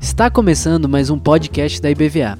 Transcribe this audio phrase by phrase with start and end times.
[0.00, 2.36] Está começando mais um podcast da IBVA.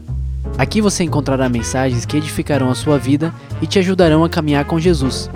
[0.58, 3.32] Aqui você encontrará mensagens que edificarão a sua vida
[3.62, 5.30] e te ajudarão a caminhar com Jesus.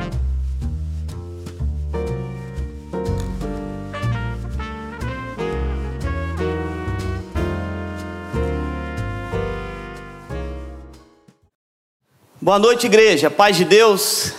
[12.41, 13.31] Boa noite, igreja.
[13.31, 14.33] Paz de Deus.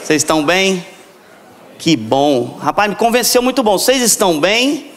[0.00, 0.84] Vocês estão bem?
[1.80, 2.58] Que bom.
[2.60, 3.78] Rapaz, me convenceu muito bom.
[3.78, 4.92] Vocês estão bem?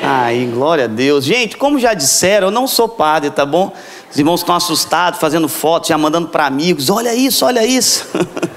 [0.00, 1.24] Ai, glória a Deus.
[1.24, 3.72] Gente, como já disseram, eu não sou padre, tá bom?
[4.08, 6.88] Os irmãos estão assustados, fazendo fotos, já mandando para amigos.
[6.88, 8.06] Olha isso, olha isso.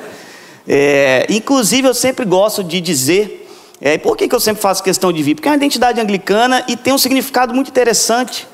[0.70, 3.50] é, inclusive, eu sempre gosto de dizer.
[3.82, 5.34] É, por que, que eu sempre faço questão de vir?
[5.34, 8.48] Porque é uma identidade anglicana e tem um significado muito interessante.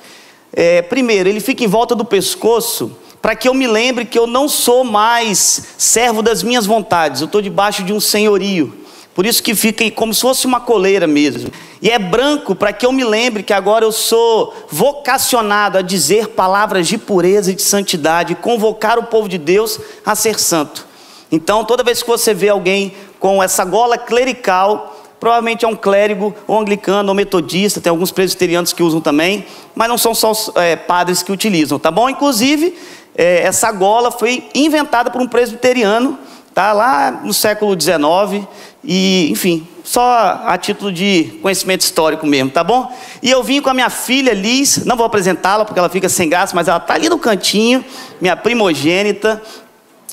[0.53, 4.25] É, primeiro, ele fica em volta do pescoço para que eu me lembre que eu
[4.25, 8.86] não sou mais servo das minhas vontades, eu estou debaixo de um senhorio.
[9.17, 11.49] Por isso que fica como se fosse uma coleira mesmo.
[11.81, 16.28] E é branco para que eu me lembre que agora eu sou vocacionado a dizer
[16.28, 20.86] palavras de pureza e de santidade, convocar o povo de Deus a ser santo.
[21.31, 26.36] Então, toda vez que você vê alguém com essa gola clerical, provavelmente é um clérigo,
[26.45, 30.75] ou anglicano, ou metodista, tem alguns presbiterianos que usam também, mas não são só é,
[30.75, 32.08] padres que utilizam, tá bom?
[32.08, 32.78] Inclusive,
[33.17, 36.19] é, essa gola foi inventada por um presbiteriano,
[36.58, 38.47] tá lá no século XIX,
[38.83, 42.91] e enfim, só a título de conhecimento histórico mesmo, tá bom?
[43.22, 46.28] E eu vim com a minha filha Liz, não vou apresentá-la porque ela fica sem
[46.28, 47.85] graça, mas ela tá ali no cantinho,
[48.19, 49.39] minha primogênita,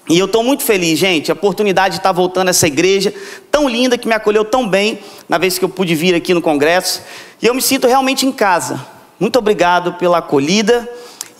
[0.07, 3.15] e eu estou muito feliz, gente, a oportunidade de estar voltando a essa igreja
[3.51, 6.43] tão linda que me acolheu tão bem na vez que eu pude vir aqui no
[6.43, 7.01] congresso.
[7.41, 8.85] E eu me sinto realmente em casa.
[9.19, 10.87] Muito obrigado pela acolhida.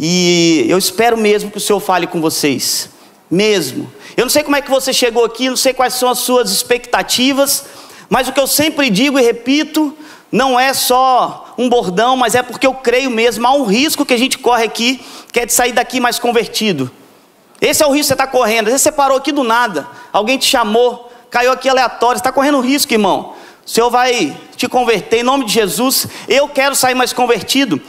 [0.01, 2.94] E eu espero mesmo que o Senhor fale com vocês.
[3.31, 3.91] Mesmo.
[4.17, 6.51] Eu não sei como é que você chegou aqui, não sei quais são as suas
[6.51, 7.65] expectativas,
[8.09, 9.97] mas o que eu sempre digo e repito,
[10.31, 14.15] não é só um bordão, mas é porque eu creio mesmo, há um risco que
[14.15, 15.01] a gente corre aqui,
[15.33, 16.91] que é de sair daqui mais convertido.
[17.61, 18.67] Esse é o risco que você está correndo.
[18.67, 22.33] Às vezes você parou aqui do nada, alguém te chamou, caiu aqui aleatório, você está
[22.33, 23.35] correndo risco, irmão.
[23.67, 26.07] O Senhor vai te converter em nome de Jesus.
[26.29, 27.81] Eu quero sair mais convertido.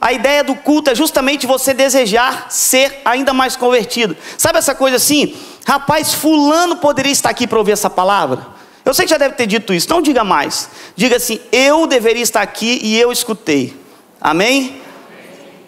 [0.00, 4.16] A ideia do culto é justamente você desejar ser ainda mais convertido.
[4.38, 5.36] Sabe essa coisa assim?
[5.66, 8.46] Rapaz, fulano poderia estar aqui para ouvir essa palavra.
[8.82, 10.70] Eu sei que já deve ter dito isso, não diga mais.
[10.96, 13.76] Diga assim: eu deveria estar aqui e eu escutei.
[14.18, 14.80] Amém?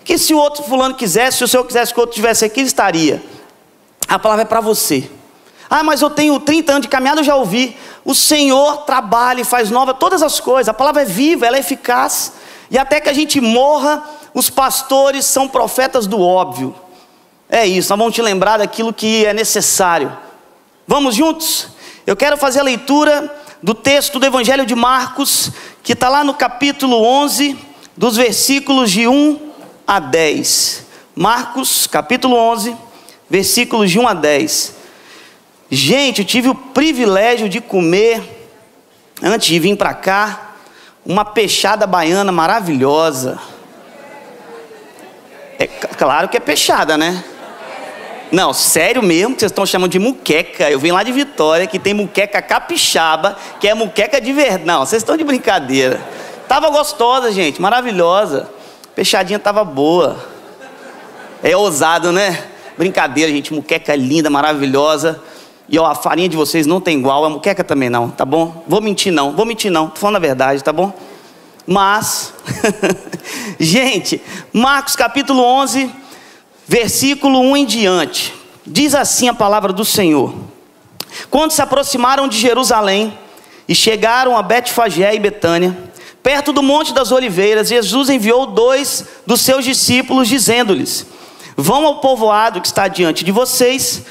[0.02, 2.60] Que se o outro fulano quisesse, se o Senhor quisesse que o outro estivesse aqui,
[2.60, 3.22] ele estaria.
[4.08, 5.10] A palavra é para você.
[5.68, 7.76] Ah, mas eu tenho 30 anos de caminhada, eu já ouvi.
[8.04, 10.68] O Senhor trabalha e faz nova todas as coisas.
[10.68, 12.32] A palavra é viva, ela é eficaz.
[12.72, 14.02] E até que a gente morra,
[14.32, 16.74] os pastores são profetas do óbvio.
[17.46, 20.16] É isso, nós vamos te lembrar daquilo que é necessário.
[20.88, 21.68] Vamos juntos?
[22.06, 23.30] Eu quero fazer a leitura
[23.62, 25.50] do texto do Evangelho de Marcos,
[25.82, 27.58] que está lá no capítulo 11,
[27.94, 29.38] dos versículos de 1
[29.86, 30.86] a 10.
[31.14, 32.74] Marcos, capítulo 11,
[33.28, 34.76] versículos de 1 a 10.
[35.70, 38.22] Gente, eu tive o privilégio de comer,
[39.22, 40.51] antes de vir para cá,
[41.04, 43.38] uma peixada baiana maravilhosa.
[45.58, 47.22] É claro que é peixada, né?
[48.32, 50.70] Não, sério mesmo, que vocês estão chamando de muqueca.
[50.70, 54.64] Eu vim lá de Vitória, que tem muqueca capixaba, que é muqueca de verdade.
[54.64, 56.00] Não, vocês estão de brincadeira.
[56.48, 58.48] Tava gostosa, gente, maravilhosa.
[58.94, 60.16] Peixadinha tava boa.
[61.42, 62.42] É ousado, né?
[62.78, 65.20] Brincadeira, gente, muqueca linda, maravilhosa.
[65.68, 68.64] E ó, a farinha de vocês não tem igual, a muqueca também não, tá bom?
[68.66, 70.92] Vou mentir não, vou mentir não, tô falando a verdade, tá bom?
[71.66, 72.32] Mas,
[73.58, 74.20] gente,
[74.52, 75.90] Marcos capítulo 11,
[76.66, 78.34] versículo 1 em diante,
[78.66, 80.34] diz assim a palavra do Senhor:
[81.30, 83.16] Quando se aproximaram de Jerusalém
[83.68, 85.76] e chegaram a Betfagé e Betânia,
[86.22, 91.06] perto do Monte das Oliveiras, Jesus enviou dois dos seus discípulos, dizendo-lhes:
[91.56, 94.02] Vão ao povoado que está diante de vocês,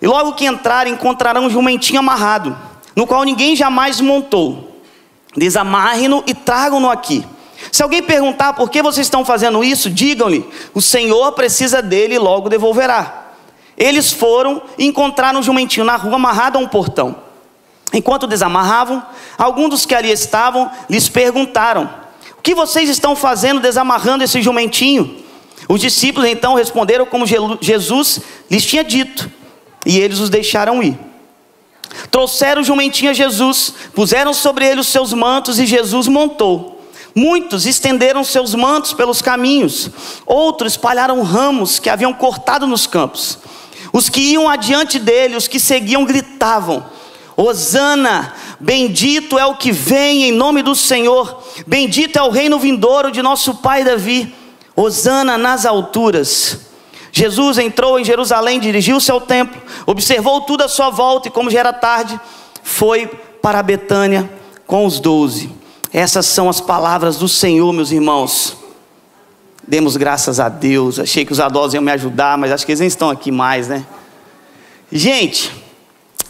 [0.00, 2.56] e logo que entrarem, encontrarão um jumentinho amarrado,
[2.94, 4.68] no qual ninguém jamais montou
[5.36, 7.24] desamarrem-no e tragam-no aqui.
[7.72, 12.18] Se alguém perguntar por que vocês estão fazendo isso, digam-lhe: o Senhor precisa dele e
[12.18, 13.26] logo devolverá.
[13.76, 17.16] Eles foram e encontraram um jumentinho na rua amarrado a um portão.
[17.92, 19.02] Enquanto desamarravam,
[19.36, 21.88] alguns dos que ali estavam lhes perguntaram:
[22.38, 25.24] O que vocês estão fazendo desamarrando esse jumentinho?
[25.68, 29.30] Os discípulos então responderam como Jesus lhes tinha dito,
[29.88, 30.98] e eles os deixaram ir.
[32.10, 36.78] Trouxeram o jumentinho a Jesus, puseram sobre ele os seus mantos e Jesus montou.
[37.14, 39.90] Muitos estenderam seus mantos pelos caminhos,
[40.26, 43.38] outros espalharam ramos que haviam cortado nos campos.
[43.90, 46.84] Os que iam adiante dele, os que seguiam, gritavam:
[47.34, 53.10] Hosana, bendito é o que vem em nome do Senhor, bendito é o reino vindouro
[53.10, 54.34] de nosso pai Davi.
[54.76, 56.67] Hosana nas alturas.
[57.10, 61.60] Jesus entrou em Jerusalém, dirigiu-se ao templo, observou tudo à sua volta e, como já
[61.60, 62.18] era tarde,
[62.62, 64.30] foi para Betânia
[64.66, 65.50] com os doze.
[65.92, 68.56] Essas são as palavras do Senhor, meus irmãos.
[69.66, 70.98] Demos graças a Deus.
[70.98, 73.68] Achei que os adultos iam me ajudar, mas acho que eles nem estão aqui mais,
[73.68, 73.86] né?
[74.92, 75.52] Gente,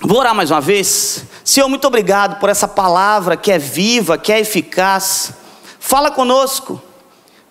[0.00, 1.24] vou orar mais uma vez.
[1.44, 5.32] Senhor, muito obrigado por essa palavra que é viva, que é eficaz.
[5.80, 6.80] Fala conosco.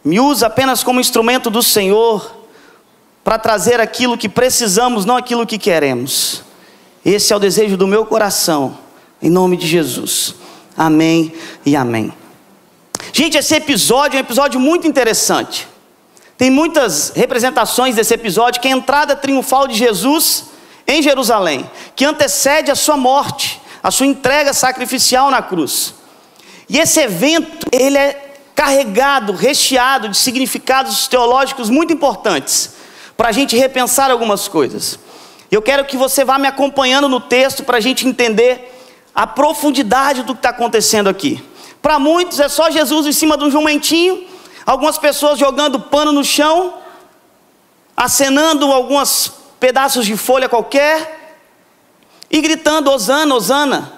[0.03, 2.36] Me usa apenas como instrumento do Senhor
[3.27, 6.43] para trazer aquilo que precisamos, não aquilo que queremos.
[7.03, 8.77] Esse é o desejo do meu coração,
[9.21, 10.33] em nome de Jesus.
[10.77, 11.33] Amém
[11.65, 12.13] e amém.
[13.11, 15.67] Gente, esse episódio é um episódio muito interessante.
[16.37, 20.45] Tem muitas representações desse episódio, que é a entrada triunfal de Jesus
[20.87, 25.93] em Jerusalém, que antecede a sua morte, a sua entrega sacrificial na cruz.
[26.69, 32.76] E esse evento, ele é carregado, recheado de significados teológicos muito importantes,
[33.17, 34.99] para a gente repensar algumas coisas.
[35.49, 38.75] Eu quero que você vá me acompanhando no texto para a gente entender
[39.15, 41.43] a profundidade do que está acontecendo aqui.
[41.81, 44.27] Para muitos é só Jesus em cima de um jumentinho,
[44.65, 46.75] algumas pessoas jogando pano no chão,
[47.95, 51.37] acenando alguns pedaços de folha qualquer
[52.29, 53.93] e gritando: Osana, Osana.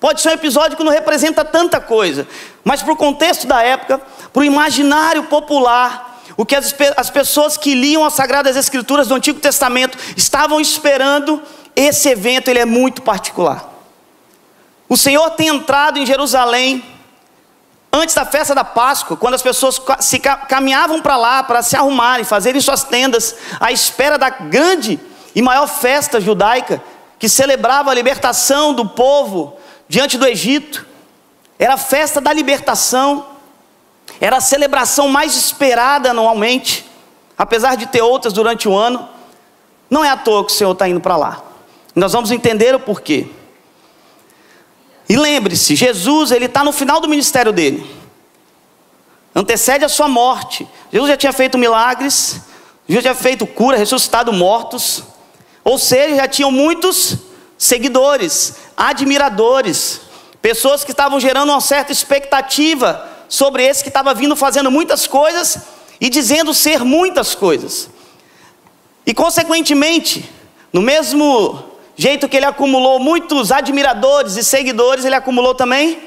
[0.00, 2.26] Pode ser um episódio que não representa tanta coisa,
[2.64, 4.00] mas para o contexto da época,
[4.32, 9.14] para o imaginário popular, o que as, as pessoas que liam as Sagradas Escrituras do
[9.14, 11.42] Antigo Testamento estavam esperando,
[11.74, 13.72] esse evento ele é muito particular.
[14.88, 16.84] O Senhor tem entrado em Jerusalém
[17.92, 22.24] antes da festa da Páscoa, quando as pessoas se caminhavam para lá para se arrumarem,
[22.24, 25.00] fazerem suas tendas, à espera da grande
[25.34, 26.82] e maior festa judaica
[27.18, 29.56] que celebrava a libertação do povo
[29.88, 30.86] diante do Egito.
[31.58, 33.26] Era a festa da libertação,
[34.20, 36.86] era a celebração mais esperada anualmente,
[37.36, 39.08] apesar de ter outras durante o ano.
[39.90, 41.42] Não é à toa que o Senhor está indo para lá.
[41.94, 43.26] Nós vamos entender o porquê.
[45.08, 47.88] E lembre-se, Jesus ele está no final do ministério dele.
[49.34, 50.66] Antecede a sua morte.
[50.90, 52.40] Jesus já tinha feito milagres,
[52.88, 55.02] Jesus já tinha feito cura, ressuscitado mortos.
[55.62, 57.16] Ou seja, já tinham muitos
[57.58, 60.00] seguidores, admiradores,
[60.40, 65.58] pessoas que estavam gerando uma certa expectativa sobre esse que estava vindo fazendo muitas coisas
[66.00, 67.90] e dizendo ser muitas coisas.
[69.06, 70.28] E consequentemente,
[70.72, 71.62] no mesmo
[71.96, 75.98] jeito que ele acumulou muitos admiradores e seguidores, ele acumulou também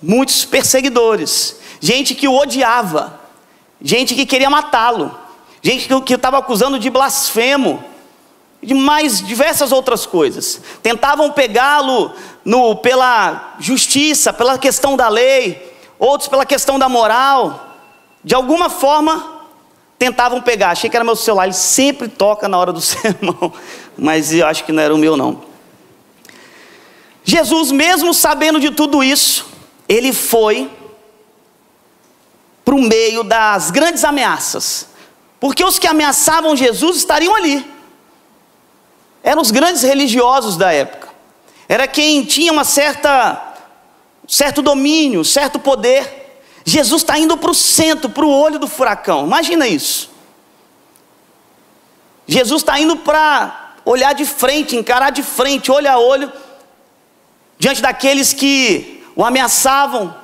[0.00, 3.20] muitos perseguidores, gente que o odiava,
[3.82, 5.16] gente que queria matá-lo,
[5.60, 7.82] gente que estava acusando de blasfemo,
[8.62, 10.60] de mais diversas outras coisas.
[10.82, 12.12] Tentavam pegá-lo
[12.82, 15.67] pela justiça, pela questão da lei,
[15.98, 17.76] outros pela questão da moral.
[18.22, 19.38] De alguma forma,
[19.98, 20.70] tentavam pegar.
[20.70, 23.52] Achei que era meu celular, ele sempre toca na hora do sermão,
[23.96, 25.42] mas eu acho que não era o meu não.
[27.24, 29.46] Jesus, mesmo sabendo de tudo isso,
[29.88, 30.70] ele foi
[32.64, 34.88] para o meio das grandes ameaças,
[35.40, 37.66] porque os que ameaçavam Jesus estariam ali,
[39.22, 41.08] eram os grandes religiosos da época,
[41.68, 43.47] era quem tinha uma certa
[44.28, 46.42] certo domínio, certo poder.
[46.64, 49.26] Jesus está indo para o centro, para o olho do furacão.
[49.26, 50.10] Imagina isso.
[52.26, 56.30] Jesus está indo para olhar de frente, encarar de frente, olho a olho,
[57.58, 60.14] diante daqueles que o ameaçavam.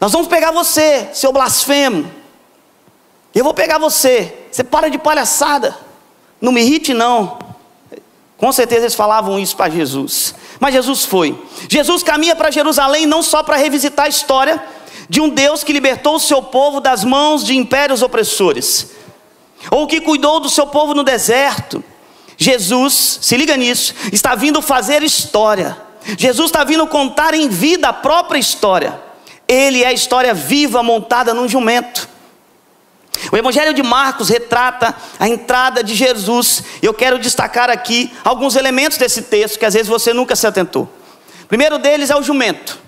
[0.00, 2.10] Nós vamos pegar você, seu blasfemo.
[3.34, 4.46] Eu vou pegar você.
[4.50, 5.76] Você para de palhaçada.
[6.40, 7.38] Não me irrite, não.
[8.38, 10.34] Com certeza eles falavam isso para Jesus.
[10.60, 11.36] Mas Jesus foi.
[11.68, 14.62] Jesus caminha para Jerusalém não só para revisitar a história
[15.08, 18.92] de um Deus que libertou o seu povo das mãos de impérios opressores,
[19.70, 21.82] ou que cuidou do seu povo no deserto.
[22.36, 25.76] Jesus, se liga nisso, está vindo fazer história.
[26.16, 29.00] Jesus está vindo contar em vida a própria história.
[29.48, 32.08] Ele é a história viva montada num jumento.
[33.32, 36.62] O Evangelho de Marcos retrata a entrada de Jesus.
[36.82, 40.84] Eu quero destacar aqui alguns elementos desse texto que às vezes você nunca se atentou.
[41.44, 42.78] O primeiro deles é o jumento.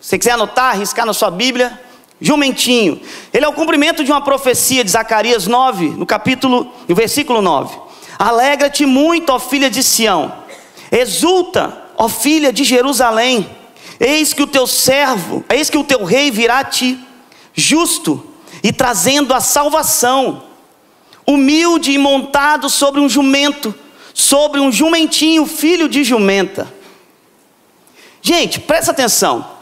[0.00, 1.78] Se você quiser anotar, arriscar na sua Bíblia,
[2.20, 3.00] jumentinho.
[3.32, 7.76] Ele é o cumprimento de uma profecia de Zacarias 9, no capítulo, no versículo 9.
[8.18, 10.32] Alegra-te muito, ó filha de Sião.
[10.90, 13.48] Exulta, ó filha de Jerusalém.
[13.98, 16.98] Eis que o teu servo, eis que o teu rei virá a ti,
[17.54, 18.29] justo
[18.62, 20.44] e trazendo a salvação,
[21.26, 23.74] humilde e montado sobre um jumento,
[24.12, 26.72] sobre um jumentinho, filho de jumenta.
[28.20, 29.58] Gente, presta atenção.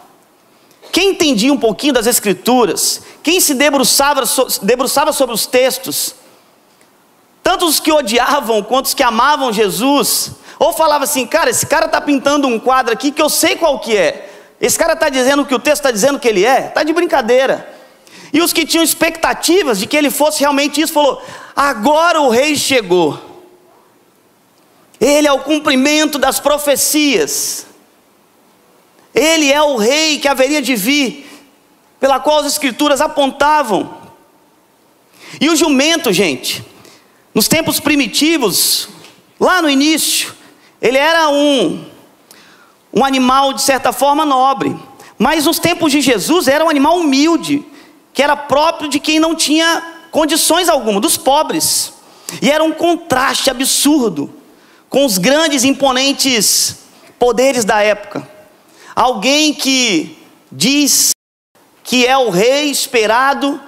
[0.90, 4.22] Quem entendia um pouquinho das Escrituras, quem se debruçava,
[4.62, 6.14] debruçava sobre os textos,
[7.42, 11.86] tanto os que odiavam quanto os que amavam Jesus, ou falava assim, cara, esse cara
[11.86, 14.28] está pintando um quadro aqui que eu sei qual que é.
[14.60, 17.77] Esse cara está dizendo que o texto está dizendo que ele é, está de brincadeira.
[18.32, 21.22] E os que tinham expectativas de que ele fosse realmente isso, falou:
[21.54, 23.26] agora o rei chegou.
[25.00, 27.66] Ele é o cumprimento das profecias.
[29.14, 31.28] Ele é o rei que haveria de vir,
[31.98, 33.96] pela qual as escrituras apontavam.
[35.40, 36.64] E o jumento, gente,
[37.34, 38.88] nos tempos primitivos,
[39.38, 40.34] lá no início,
[40.80, 41.86] ele era um
[42.92, 44.76] um animal de certa forma nobre,
[45.18, 47.64] mas nos tempos de Jesus era um animal humilde,
[48.18, 51.92] que era próprio de quem não tinha condições alguma, dos pobres.
[52.42, 54.34] E era um contraste absurdo
[54.90, 56.78] com os grandes imponentes
[57.16, 58.28] poderes da época.
[58.92, 60.18] Alguém que
[60.50, 61.10] diz
[61.84, 63.60] que é o rei esperado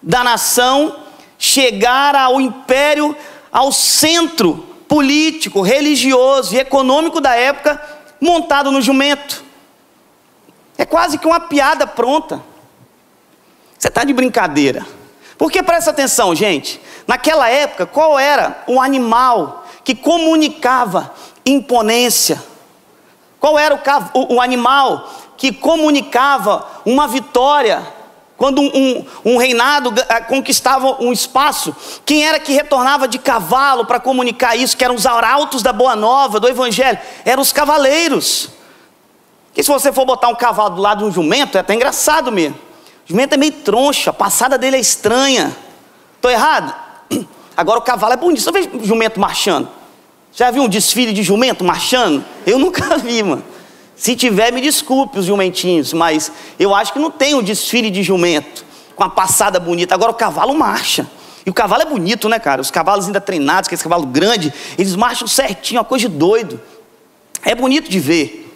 [0.00, 1.00] da nação,
[1.36, 3.16] chegar ao império,
[3.50, 7.82] ao centro político, religioso e econômico da época,
[8.20, 9.42] montado no jumento.
[10.78, 12.46] É quase que uma piada pronta.
[13.78, 14.84] Você está de brincadeira.
[15.38, 16.80] Porque presta atenção, gente.
[17.06, 21.14] Naquela época, qual era o animal que comunicava
[21.46, 22.42] imponência?
[23.38, 27.80] Qual era o, o, o animal que comunicava uma vitória
[28.36, 31.74] quando um, um, um, reinado eh, conquistava um espaço,
[32.06, 34.76] quem era que retornava de cavalo para comunicar isso?
[34.76, 36.98] Que eram os arautos da Boa Nova, do Evangelho?
[37.24, 38.48] Eram os cavaleiros.
[39.52, 42.30] Que se você for botar um cavalo do lado de um jumento, é até engraçado
[42.30, 42.67] mesmo.
[43.08, 45.56] Jumento é meio troncho, a passada dele é estranha.
[46.16, 46.74] Estou errado?
[47.56, 48.42] Agora o cavalo é bonito.
[48.42, 49.66] Você vê jumento marchando?
[50.34, 52.22] Já viu um desfile de jumento marchando?
[52.46, 53.42] Eu nunca vi, mano.
[53.96, 58.02] Se tiver, me desculpe os jumentinhos, mas eu acho que não tem um desfile de
[58.02, 59.94] jumento com a passada bonita.
[59.94, 61.08] Agora o cavalo marcha.
[61.46, 62.60] E o cavalo é bonito, né, cara?
[62.60, 66.60] Os cavalos ainda treinados, aquele cavalo grande, eles marcham certinho, uma coisa de doido.
[67.42, 68.54] É bonito de ver.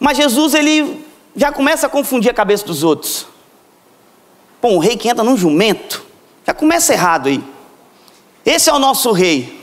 [0.00, 3.26] Mas Jesus, ele já começa a confundir a cabeça dos outros.
[4.60, 6.04] Pô, um rei que entra num jumento,
[6.46, 7.42] já começa errado aí.
[8.44, 9.58] Esse é o nosso rei.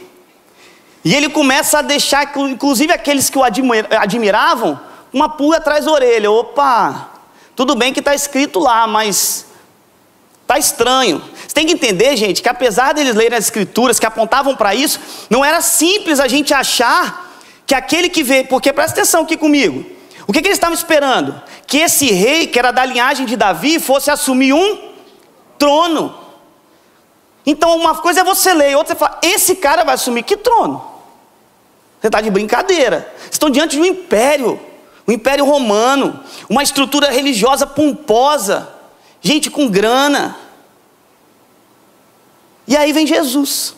[1.03, 4.79] E ele começa a deixar, inclusive aqueles que o admiravam,
[5.13, 6.31] uma pulga atrás da orelha.
[6.31, 7.11] Opa,
[7.55, 9.45] tudo bem que está escrito lá, mas
[10.41, 11.21] está estranho.
[11.35, 14.99] Você tem que entender, gente, que apesar deles lerem as escrituras que apontavam para isso,
[15.29, 17.33] não era simples a gente achar
[17.65, 19.94] que aquele que veio, porque presta atenção aqui comigo.
[20.27, 21.39] O que, que eles estavam esperando?
[21.67, 24.91] Que esse rei, que era da linhagem de Davi, fosse assumir um
[25.57, 26.15] trono.
[27.45, 30.83] Então, uma coisa é você ler, outra é falar, esse cara vai assumir que trono?
[32.01, 33.13] Você está de brincadeira.
[33.31, 34.59] Estão diante de um império,
[35.07, 38.67] um império romano, uma estrutura religiosa pomposa,
[39.21, 40.35] gente com grana.
[42.67, 43.75] E aí vem Jesus.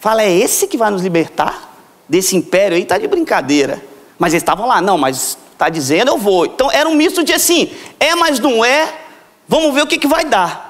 [0.00, 1.72] Fala, é esse que vai nos libertar
[2.08, 2.82] desse império aí?
[2.82, 3.82] Está de brincadeira.
[4.18, 6.46] Mas eles estavam lá, não, mas está dizendo, eu vou.
[6.46, 8.94] Então era um misto de assim, é, mas não é,
[9.48, 10.66] vamos ver o que, que vai dar.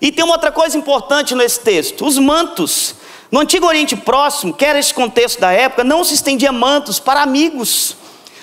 [0.00, 2.94] E tem uma outra coisa importante nesse texto: os mantos
[3.30, 7.22] no Antigo Oriente Próximo, que era esse contexto da época, não se estendia mantos para
[7.22, 7.96] amigos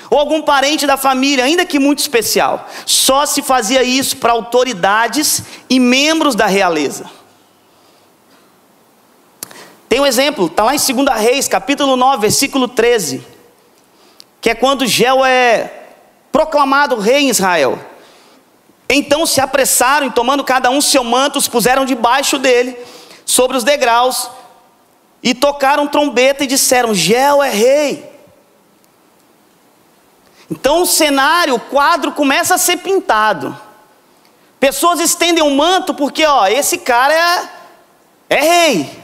[0.09, 2.69] ou algum parente da família, ainda que muito especial.
[2.85, 7.09] Só se fazia isso para autoridades e membros da realeza.
[9.89, 13.25] Tem um exemplo, está lá em 2 Reis, capítulo 9, versículo 13,
[14.45, 15.71] que é quando Geu é
[16.31, 17.79] proclamado rei em Israel.
[18.87, 22.77] Então se apressaram, e tomando cada um seu manto, os puseram debaixo dele,
[23.25, 24.29] sobre os degraus,
[25.23, 28.07] e tocaram trombeta e disseram: Gel é rei.
[30.51, 33.59] Então o cenário, o quadro começa a ser pintado.
[34.59, 37.49] Pessoas estendem o um manto porque, ó, esse cara é,
[38.29, 39.03] é rei.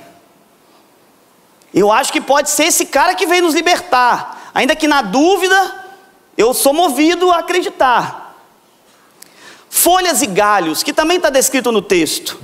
[1.73, 4.37] Eu acho que pode ser esse cara que veio nos libertar.
[4.53, 5.85] Ainda que na dúvida,
[6.37, 8.35] eu sou movido a acreditar.
[9.69, 12.39] Folhas e galhos, que também está descrito no texto.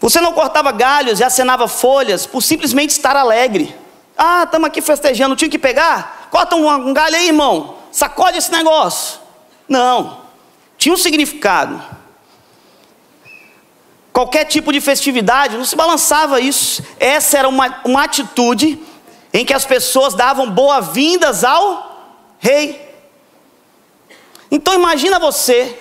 [0.00, 3.74] Você não cortava galhos e acenava folhas por simplesmente estar alegre.
[4.16, 6.28] Ah, estamos aqui festejando, tinha que pegar?
[6.30, 7.76] Corta um, um galho aí, irmão.
[7.92, 9.20] Sacode esse negócio.
[9.68, 10.22] Não.
[10.78, 11.80] Tinha um significado.
[14.12, 16.82] Qualquer tipo de festividade, não se balançava isso.
[16.98, 18.78] Essa era uma, uma atitude
[19.32, 22.80] em que as pessoas davam boas-vindas ao rei.
[24.50, 25.78] Então imagina você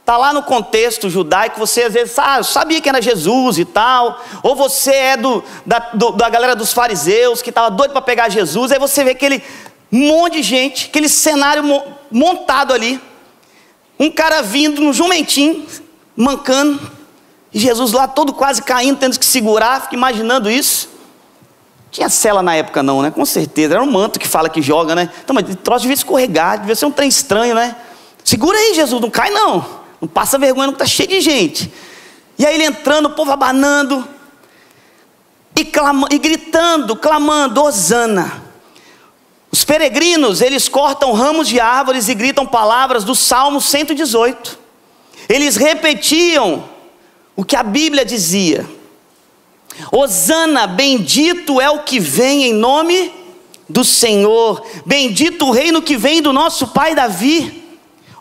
[0.00, 4.20] está lá no contexto judaico, você às vezes ah, sabia que era Jesus e tal,
[4.42, 8.28] ou você é do, da, do, da galera dos fariseus que estava doido para pegar
[8.28, 9.40] Jesus, aí você vê aquele
[9.88, 11.62] monte de gente, aquele cenário
[12.10, 13.00] montado ali,
[14.00, 15.64] um cara vindo no jumentinho,
[16.16, 16.90] mancando,
[17.52, 20.88] e Jesus lá todo quase caindo, tendo que segurar, fica imaginando isso.
[21.90, 23.10] Tinha cela na época não, né?
[23.10, 25.10] Com certeza, era um manto que fala que joga, né?
[25.24, 27.74] Então, mas troço devia escorregar, devia ser um trem estranho, né?
[28.24, 29.80] Segura aí, Jesus, não cai não.
[30.00, 31.72] Não passa vergonha, não está cheio de gente.
[32.38, 34.06] E aí ele entrando, o povo abanando,
[35.54, 38.42] e, clama, e gritando, clamando, Osana.
[39.52, 44.58] Os peregrinos, eles cortam ramos de árvores e gritam palavras do Salmo 118.
[45.28, 46.64] Eles repetiam
[47.34, 48.64] o que a Bíblia dizia.
[49.92, 53.12] Osana, bendito é o que vem em nome
[53.68, 57.64] do Senhor, bendito o reino que vem do nosso pai Davi.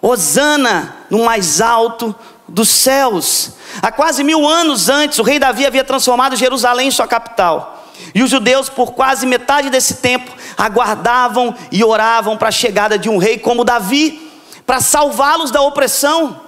[0.01, 2.15] Osana no mais alto
[2.47, 3.51] dos céus.
[3.81, 7.85] Há quase mil anos antes, o rei Davi havia transformado Jerusalém em sua capital.
[8.13, 13.09] E os judeus, por quase metade desse tempo, aguardavam e oravam para a chegada de
[13.09, 14.31] um rei como Davi,
[14.65, 16.41] para salvá-los da opressão.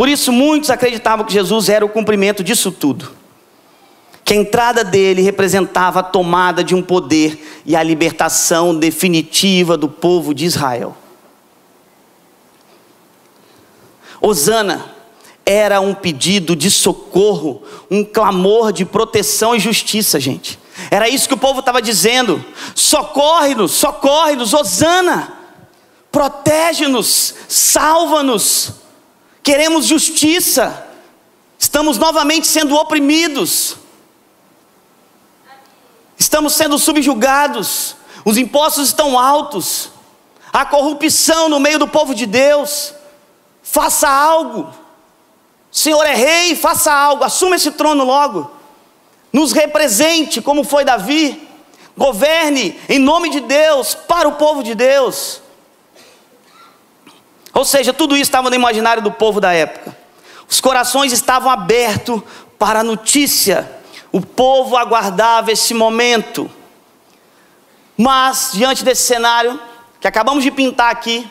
[0.00, 3.12] Por isso, muitos acreditavam que Jesus era o cumprimento disso tudo.
[4.24, 9.90] Que a entrada dele representava a tomada de um poder e a libertação definitiva do
[9.90, 10.96] povo de Israel.
[14.22, 14.86] Osana
[15.44, 20.58] era um pedido de socorro, um clamor de proteção e justiça, gente.
[20.90, 22.42] Era isso que o povo estava dizendo:
[22.74, 25.34] socorre-nos, socorre-nos, Osana,
[26.10, 28.79] protege-nos, salva-nos.
[29.42, 30.86] Queremos justiça,
[31.58, 33.76] estamos novamente sendo oprimidos,
[36.18, 39.90] estamos sendo subjugados, os impostos estão altos,
[40.52, 42.94] a corrupção no meio do povo de Deus.
[43.62, 44.74] Faça algo.
[45.70, 47.22] Senhor é rei, faça algo.
[47.22, 48.50] Assuma esse trono logo.
[49.32, 51.48] Nos represente como foi Davi.
[51.96, 55.39] Governe em nome de Deus, para o povo de Deus.
[57.52, 59.96] Ou seja, tudo isso estava no imaginário do povo da época.
[60.48, 62.22] Os corações estavam abertos
[62.58, 63.70] para a notícia.
[64.12, 66.50] O povo aguardava esse momento.
[67.96, 69.60] Mas, diante desse cenário
[70.00, 71.30] que acabamos de pintar aqui,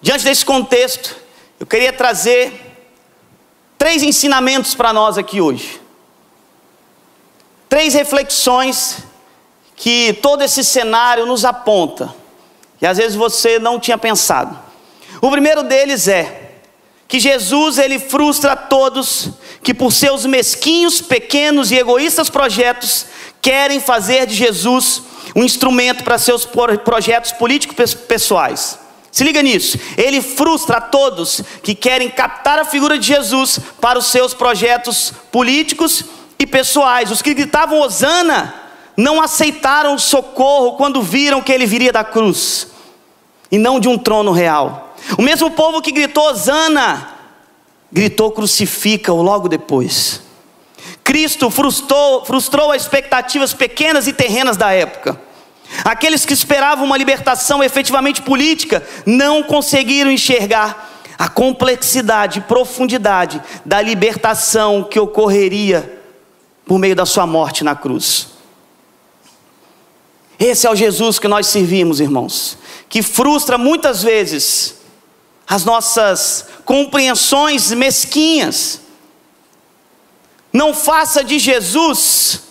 [0.00, 1.16] diante desse contexto,
[1.60, 2.76] eu queria trazer
[3.78, 5.80] três ensinamentos para nós aqui hoje.
[7.68, 8.98] Três reflexões
[9.76, 12.14] que todo esse cenário nos aponta.
[12.80, 14.63] E às vezes você não tinha pensado.
[15.20, 16.52] O primeiro deles é
[17.06, 19.30] que Jesus ele frustra todos
[19.62, 23.06] que por seus mesquinhos, pequenos e egoístas projetos
[23.40, 25.02] querem fazer de Jesus
[25.34, 26.46] um instrumento para seus
[26.84, 28.78] projetos políticos pessoais.
[29.10, 29.78] Se liga nisso.
[29.96, 36.04] Ele frustra todos que querem captar a figura de Jesus para os seus projetos políticos
[36.38, 37.12] e pessoais.
[37.12, 38.52] Os que gritavam Hosana
[38.96, 42.68] não aceitaram o socorro quando viram que ele viria da cruz
[43.52, 44.93] e não de um trono real.
[45.18, 47.10] O mesmo povo que gritou Hosana
[47.92, 50.22] gritou crucifica-o logo depois.
[51.02, 55.20] Cristo frustrou, frustrou as expectativas pequenas e terrenas da época.
[55.84, 63.80] Aqueles que esperavam uma libertação efetivamente política não conseguiram enxergar a complexidade e profundidade da
[63.80, 66.00] libertação que ocorreria
[66.66, 68.28] por meio da sua morte na cruz.
[70.38, 74.83] Esse é o Jesus que nós servimos, irmãos, que frustra muitas vezes
[75.46, 78.80] as nossas compreensões mesquinhas.
[80.52, 82.42] Não faça de Jesus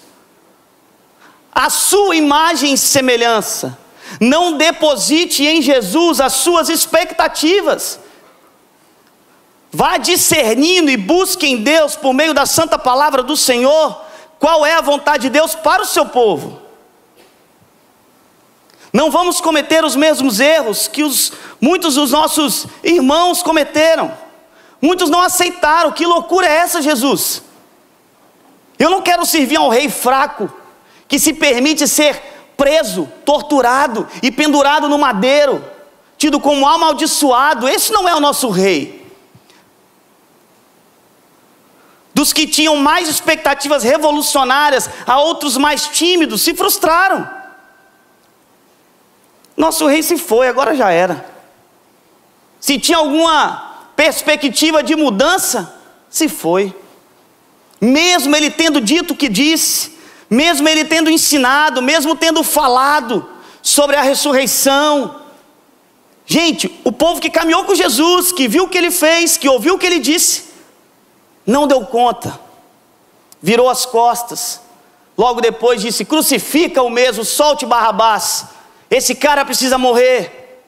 [1.53, 3.77] a sua imagem e semelhança.
[4.19, 7.99] Não deposite em Jesus as suas expectativas.
[9.71, 14.01] Vá discernindo e busque em Deus, por meio da santa palavra do Senhor,
[14.39, 16.62] qual é a vontade de Deus para o seu povo.
[18.93, 24.15] Não vamos cometer os mesmos erros que os, muitos dos nossos irmãos cometeram.
[24.79, 25.91] Muitos não aceitaram.
[25.91, 27.41] Que loucura é essa, Jesus?
[28.77, 30.51] Eu não quero servir ao rei fraco
[31.08, 32.21] que se permite ser
[32.56, 35.65] preso, torturado e pendurado no madeiro,
[36.15, 37.67] tido como amaldiçoado.
[37.67, 39.03] Esse não é o nosso rei.
[42.13, 47.42] Dos que tinham mais expectativas revolucionárias, a outros mais tímidos, se frustraram.
[49.55, 51.25] Nosso rei se foi, agora já era.
[52.59, 55.75] Se tinha alguma perspectiva de mudança,
[56.09, 56.75] se foi.
[57.79, 59.97] Mesmo ele tendo dito o que disse,
[60.29, 63.29] mesmo ele tendo ensinado, mesmo tendo falado
[63.61, 65.23] sobre a ressurreição,
[66.25, 69.75] Gente, o povo que caminhou com Jesus, que viu o que ele fez, que ouviu
[69.75, 70.45] o que ele disse,
[71.45, 72.39] não deu conta,
[73.41, 74.61] virou as costas.
[75.17, 78.45] Logo depois disse: crucifica o mesmo, solte Barrabás.
[78.93, 80.62] Esse cara precisa morrer.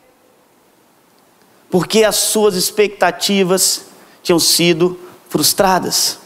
[1.69, 3.85] Porque as suas expectativas
[4.23, 6.17] tinham sido frustradas.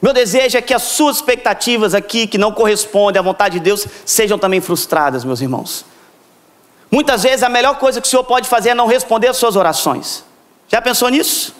[0.00, 3.86] Meu desejo é que as suas expectativas aqui, que não correspondem à vontade de Deus,
[4.06, 5.84] sejam também frustradas, meus irmãos.
[6.90, 9.54] Muitas vezes a melhor coisa que o Senhor pode fazer é não responder às suas
[9.54, 10.24] orações.
[10.66, 11.54] Já pensou nisso?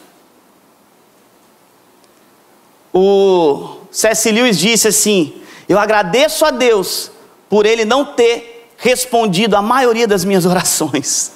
[2.92, 4.31] O C.S.
[4.31, 7.12] Lewis disse assim: Eu agradeço a Deus
[7.52, 11.32] por Ele não ter respondido a maioria das minhas orações.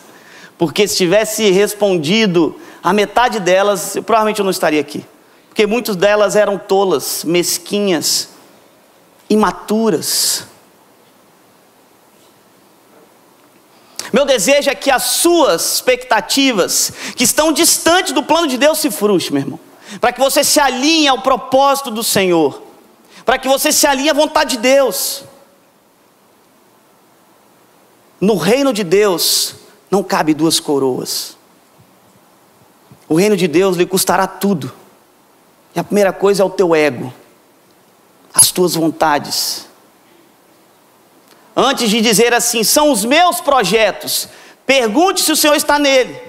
[0.56, 5.04] Porque se tivesse respondido a metade delas, eu, provavelmente eu não estaria aqui
[5.56, 8.28] porque muitas delas eram tolas, mesquinhas,
[9.26, 10.44] imaturas.
[14.12, 18.90] Meu desejo é que as suas expectativas, que estão distantes do plano de Deus, se
[18.90, 19.60] frustrem, meu irmão.
[19.98, 22.62] Para que você se alinhe ao propósito do Senhor.
[23.24, 25.24] Para que você se alinhe à vontade de Deus.
[28.20, 29.54] No reino de Deus
[29.90, 31.36] não cabe duas coroas.
[33.08, 34.72] O reino de Deus lhe custará tudo.
[35.74, 37.12] E a primeira coisa é o teu ego,
[38.32, 39.66] as tuas vontades.
[41.54, 44.28] Antes de dizer assim, são os meus projetos,
[44.64, 46.20] pergunte se o Senhor está nele.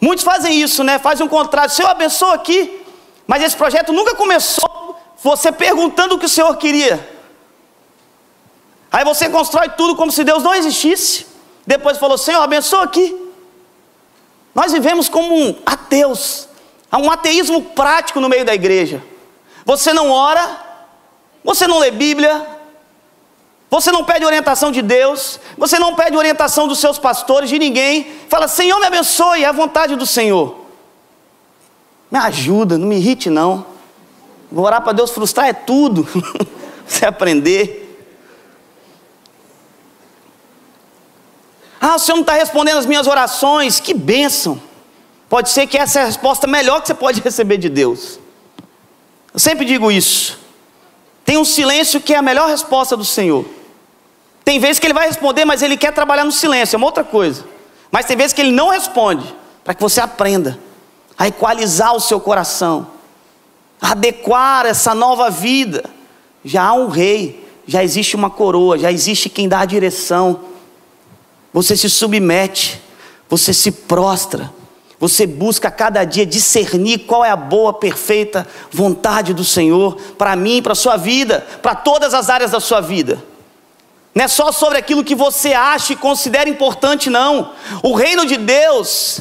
[0.00, 0.98] Muitos fazem isso, né?
[0.98, 2.82] Fazem um contrato, Senhor abençoa aqui,
[3.26, 7.13] mas esse projeto nunca começou você perguntando o que o Senhor queria.
[8.94, 11.26] Aí você constrói tudo como se Deus não existisse.
[11.66, 13.12] Depois falou, Senhor, abençoa aqui.
[14.54, 16.48] Nós vivemos como um ateus.
[16.92, 19.02] Há um ateísmo prático no meio da igreja.
[19.64, 20.60] Você não ora,
[21.42, 22.46] você não lê Bíblia,
[23.68, 28.06] você não pede orientação de Deus, você não pede orientação dos seus pastores, de ninguém.
[28.28, 30.56] Fala, Senhor, me abençoe, é a vontade do Senhor.
[32.12, 33.66] Me ajuda, não me irrite, não.
[34.52, 36.06] Vou orar para Deus frustrar é tudo.
[36.86, 37.83] você aprender.
[41.86, 44.58] Ah, o Senhor não está respondendo as minhas orações, que bênção.
[45.28, 48.18] Pode ser que essa é a resposta melhor que você pode receber de Deus.
[49.34, 50.38] Eu sempre digo isso.
[51.26, 53.44] Tem um silêncio que é a melhor resposta do Senhor.
[54.42, 57.04] Tem vezes que ele vai responder, mas ele quer trabalhar no silêncio, é uma outra
[57.04, 57.44] coisa.
[57.92, 60.58] Mas tem vezes que ele não responde, para que você aprenda
[61.18, 62.86] a equalizar o seu coração,
[63.78, 65.84] a adequar essa nova vida.
[66.42, 70.53] Já há um rei, já existe uma coroa, já existe quem dá a direção.
[71.54, 72.82] Você se submete,
[73.30, 74.52] você se prostra
[75.04, 80.62] você busca cada dia discernir qual é a boa, perfeita vontade do Senhor para mim,
[80.62, 83.22] para a sua vida, para todas as áreas da sua vida.
[84.14, 87.52] Não é só sobre aquilo que você acha e considera importante, não.
[87.82, 89.20] O reino de Deus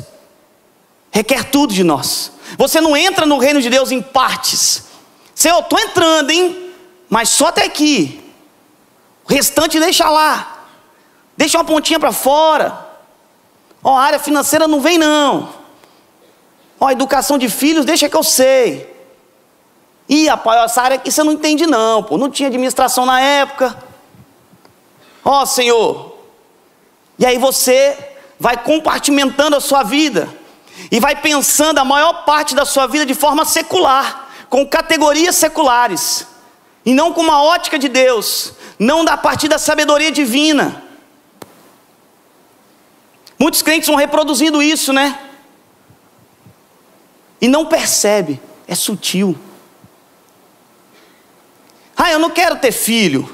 [1.11, 2.31] requer tudo de nós.
[2.57, 4.85] Você não entra no reino de Deus em partes.
[5.35, 6.71] Senhor, estou entrando, hein?
[7.09, 8.23] Mas só até aqui.
[9.27, 10.62] O restante deixa lá.
[11.35, 12.87] Deixa uma pontinha para fora.
[13.83, 15.49] Ó, área financeira não vem, não.
[16.79, 18.93] Ó, educação de filhos, deixa que eu sei.
[20.07, 22.17] Ih, rapaz, essa área aqui você não entende não, pô.
[22.17, 23.77] Não tinha administração na época.
[25.23, 26.17] Ó, Senhor.
[27.17, 27.97] E aí você
[28.39, 30.27] vai compartimentando a sua vida.
[30.91, 36.27] E vai pensando a maior parte da sua vida de forma secular, com categorias seculares.
[36.85, 40.82] E não com uma ótica de Deus, não da partir da sabedoria divina.
[43.43, 45.19] Muitos crentes vão reproduzindo isso, né?
[47.43, 49.37] e não percebe, é sutil.
[51.93, 53.29] Ah, eu não quero ter filho.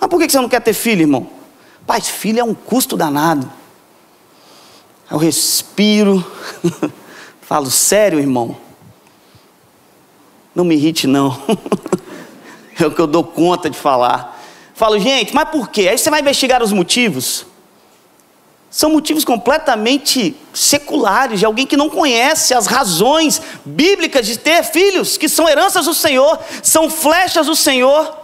[0.00, 1.30] Mas por que você não quer ter filho, irmão?
[1.86, 3.48] Pai, filho é um custo danado.
[5.08, 6.28] Eu respiro,
[7.40, 8.56] falo, sério, irmão?
[10.52, 11.40] Não me irrite, não.
[12.80, 14.42] é o que eu dou conta de falar.
[14.74, 15.86] Falo, gente, mas por quê?
[15.88, 17.46] Aí você vai investigar os motivos.
[18.70, 25.16] São motivos completamente seculares, de alguém que não conhece as razões bíblicas de ter filhos,
[25.16, 28.16] que são heranças do Senhor, são flechas do Senhor.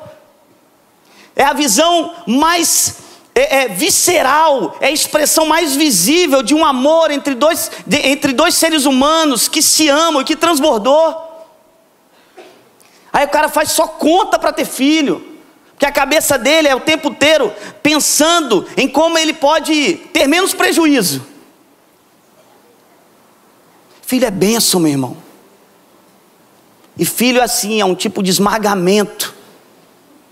[1.35, 2.99] É a visão mais
[3.35, 8.33] é, é, visceral, é a expressão mais visível de um amor entre dois, de, entre
[8.33, 11.27] dois seres humanos que se amam e que transbordou.
[13.13, 15.36] Aí o cara faz só conta para ter filho.
[15.77, 20.55] Porque a cabeça dele é o tempo inteiro pensando em como ele pode ter menos
[20.55, 21.27] prejuízo.
[24.01, 25.17] Filho é benção, meu irmão.
[26.97, 29.35] E filho assim é um tipo de esmagamento.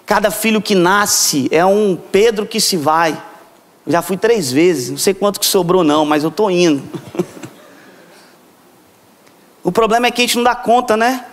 [0.06, 3.22] Cada filho que nasce é um Pedro que se vai.
[3.86, 6.82] Já fui três vezes, não sei quanto que sobrou não, mas eu estou indo.
[9.62, 11.26] o problema é que a gente não dá conta, né?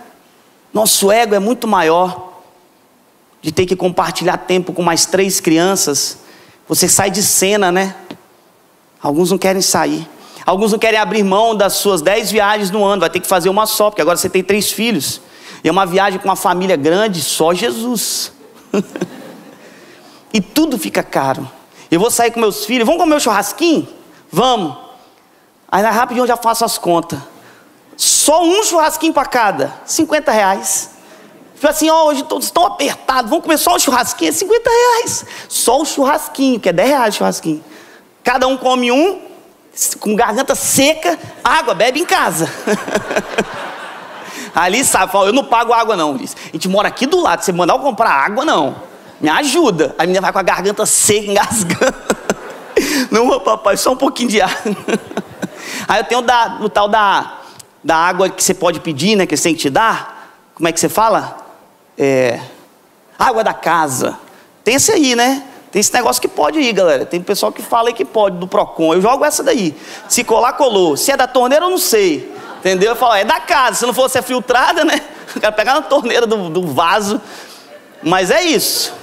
[0.73, 2.30] Nosso ego é muito maior
[3.41, 6.19] de ter que compartilhar tempo com mais três crianças.
[6.67, 7.95] Você sai de cena, né?
[9.01, 10.07] Alguns não querem sair.
[10.45, 13.49] Alguns não querem abrir mão das suas dez viagens no ano, vai ter que fazer
[13.49, 15.21] uma só, porque agora você tem três filhos.
[15.63, 18.31] E é uma viagem com uma família grande, só Jesus.
[20.33, 21.49] e tudo fica caro.
[21.89, 23.87] Eu vou sair com meus filhos, vamos comer um churrasquinho?
[24.31, 24.77] Vamos.
[25.69, 27.19] Aí rapidinho eu já faço as contas.
[27.97, 30.90] Só um churrasquinho para cada, 50 reais.
[31.61, 35.25] Falei assim, oh, hoje todos estão apertados, vamos comer só o churrasquinho, é 50 reais.
[35.47, 37.63] Só o churrasquinho, que é 10 reais o churrasquinho.
[38.23, 39.21] Cada um come um,
[39.99, 42.51] com garganta seca, água, bebe em casa.
[44.55, 46.15] Ali sabe, fala, eu não pago água não.
[46.15, 48.75] A gente mora aqui do lado, você mandar eu comprar água, não.
[49.19, 49.93] Me ajuda.
[49.99, 51.93] A menina vai com a garganta seca, engasgando.
[53.11, 54.75] Não, papai, só um pouquinho de água.
[55.87, 57.37] Aí eu tenho da, o tal da,
[57.83, 59.27] da água que você pode pedir, né?
[59.27, 60.33] Que você tem que te dar.
[60.55, 61.40] Como é que você fala?
[62.03, 62.39] É,
[63.19, 64.17] água da casa.
[64.63, 65.43] Tem esse aí, né?
[65.71, 67.05] Tem esse negócio que pode ir, galera.
[67.05, 68.95] Tem pessoal que fala aí que pode, do Procon.
[68.95, 69.77] Eu jogo essa daí.
[70.09, 70.97] Se colar, colou.
[70.97, 72.33] Se é da torneira, eu não sei.
[72.57, 72.89] Entendeu?
[72.89, 73.75] Eu falo, é da casa.
[73.75, 74.99] Se não fosse a filtrada, né?
[75.35, 77.21] Eu quero pegar na torneira do, do vaso.
[78.01, 78.95] Mas é isso.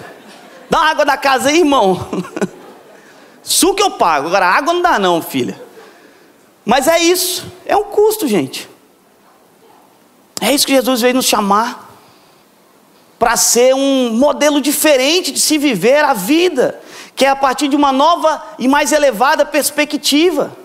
[0.68, 2.04] Dá água da casa aí, irmão.
[3.44, 4.26] Suco eu pago.
[4.26, 5.58] Agora, água não dá, não, filha.
[6.64, 7.46] Mas é isso.
[7.64, 8.68] É um custo, gente.
[10.40, 11.87] É isso que Jesus veio nos chamar
[13.18, 16.80] para ser um modelo diferente de se viver a vida,
[17.16, 20.56] que é a partir de uma nova e mais elevada perspectiva.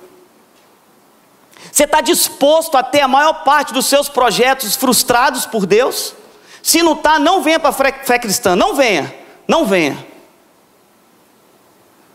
[1.71, 6.13] Você está disposto a ter a maior parte dos seus projetos frustrados por Deus?
[6.61, 9.13] Se não está, não venha para a fé cristã, não venha,
[9.47, 10.05] não venha.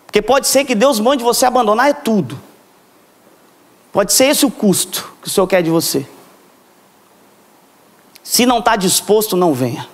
[0.07, 2.40] Porque pode ser que Deus mande você abandonar é tudo.
[3.92, 6.07] Pode ser esse o custo que o Senhor quer de você.
[8.22, 9.88] Se não está disposto, não venha.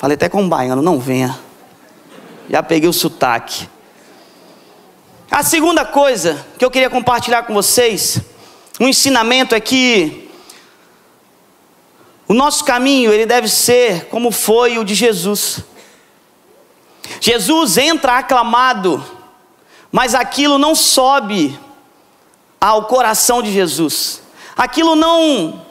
[0.00, 1.38] Falei até com um baiano, não venha.
[2.48, 3.68] Já peguei o sotaque.
[5.30, 8.18] A segunda coisa que eu queria compartilhar com vocês,
[8.80, 10.30] um ensinamento é que
[12.26, 15.62] o nosso caminho ele deve ser como foi o de Jesus.
[17.20, 19.04] Jesus entra aclamado,
[19.92, 21.60] mas aquilo não sobe
[22.58, 24.22] ao coração de Jesus.
[24.56, 25.62] Aquilo não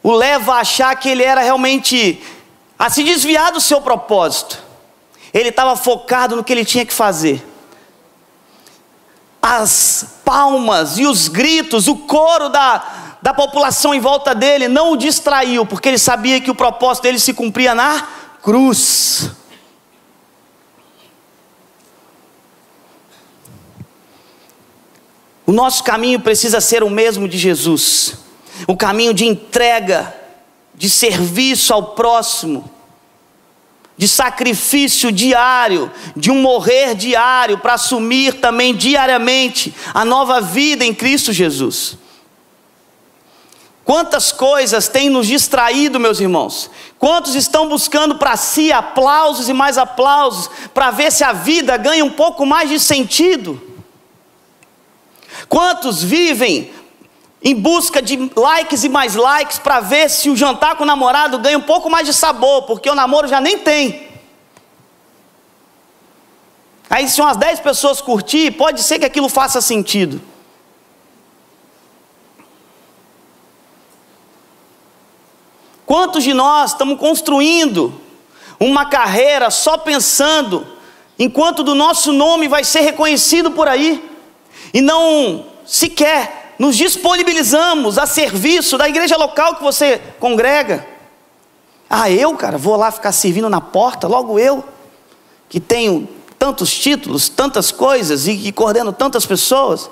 [0.00, 2.22] o leva a achar que ele era realmente
[2.78, 4.62] a se desviar do seu propósito.
[5.34, 7.44] Ele estava focado no que ele tinha que fazer.
[9.42, 14.96] As palmas e os gritos, o coro da, da população em volta dele não o
[14.96, 18.06] distraiu, porque ele sabia que o propósito dele se cumpria na
[18.42, 19.30] cruz.
[25.44, 28.18] O nosso caminho precisa ser o mesmo de Jesus,
[28.66, 30.14] o caminho de entrega,
[30.78, 32.70] de serviço ao próximo,
[33.96, 40.94] de sacrifício diário, de um morrer diário para assumir também diariamente a nova vida em
[40.94, 41.98] Cristo Jesus.
[43.84, 46.70] Quantas coisas têm nos distraído, meus irmãos?
[46.96, 52.04] Quantos estão buscando para si aplausos e mais aplausos, para ver se a vida ganha
[52.04, 53.60] um pouco mais de sentido?
[55.48, 56.70] Quantos vivem
[57.42, 61.38] em busca de likes e mais likes para ver se o jantar com o namorado
[61.38, 64.08] ganha um pouco mais de sabor, porque o namoro já nem tem.
[66.90, 70.20] Aí, se umas 10 pessoas curtir, pode ser que aquilo faça sentido.
[75.84, 77.98] Quantos de nós estamos construindo
[78.58, 80.66] uma carreira só pensando
[81.18, 84.10] enquanto do nosso nome vai ser reconhecido por aí
[84.74, 90.86] e não sequer nos disponibilizamos a serviço da igreja local que você congrega.
[91.88, 94.64] Ah, eu, cara, vou lá ficar servindo na porta, logo eu,
[95.48, 99.88] que tenho tantos títulos, tantas coisas e que coordeno tantas pessoas.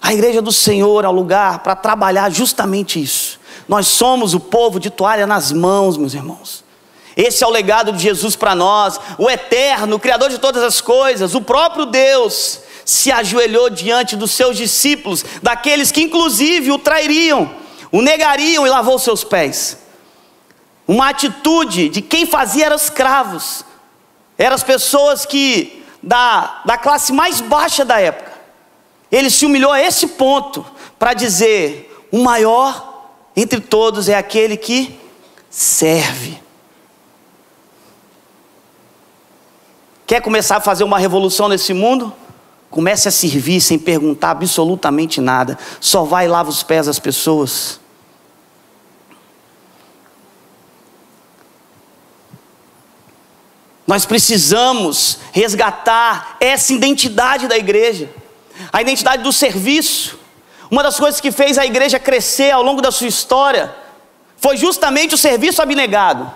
[0.00, 3.38] A igreja do Senhor é o lugar para trabalhar justamente isso.
[3.68, 6.64] Nós somos o povo de toalha nas mãos, meus irmãos.
[7.16, 10.80] Esse é o legado de Jesus para nós, o eterno, o Criador de todas as
[10.80, 17.54] coisas, o próprio Deus se ajoelhou diante dos seus discípulos, daqueles que inclusive o trairiam,
[17.92, 19.78] o negariam e lavou seus pés.
[20.86, 23.64] Uma atitude de quem fazia eram escravos,
[24.36, 28.32] eram as pessoas que, da, da classe mais baixa da época,
[29.10, 30.64] ele se humilhou a esse ponto
[30.98, 34.98] para dizer: o maior entre todos é aquele que
[35.48, 36.40] serve.
[40.06, 42.12] Quer começar a fazer uma revolução nesse mundo?
[42.70, 45.58] Comece a servir sem perguntar absolutamente nada.
[45.80, 47.80] Só vai e lava os pés das pessoas.
[53.84, 58.08] Nós precisamos resgatar essa identidade da igreja,
[58.72, 60.16] a identidade do serviço.
[60.70, 63.74] Uma das coisas que fez a igreja crescer ao longo da sua história
[64.36, 66.32] foi justamente o serviço abnegado.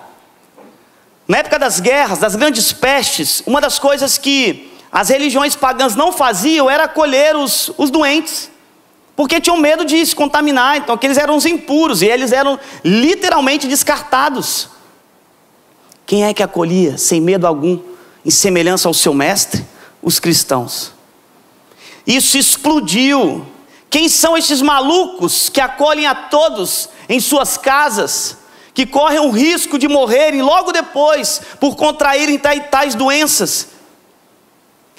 [1.28, 6.12] Na época das guerras, das grandes pestes, uma das coisas que as religiões pagãs não
[6.12, 8.48] faziam era acolher os, os doentes,
[9.16, 12.60] porque tinham medo de se contaminar, então que eles eram os impuros e eles eram
[12.84, 14.68] literalmente descartados.
[16.06, 17.80] Quem é que acolhia sem medo algum,
[18.24, 19.66] em semelhança ao seu mestre?
[20.00, 20.92] Os cristãos.
[22.06, 23.44] Isso explodiu.
[23.90, 28.36] Quem são esses malucos que acolhem a todos em suas casas,
[28.72, 33.73] que correm o risco de morrerem logo depois por contraírem tais doenças?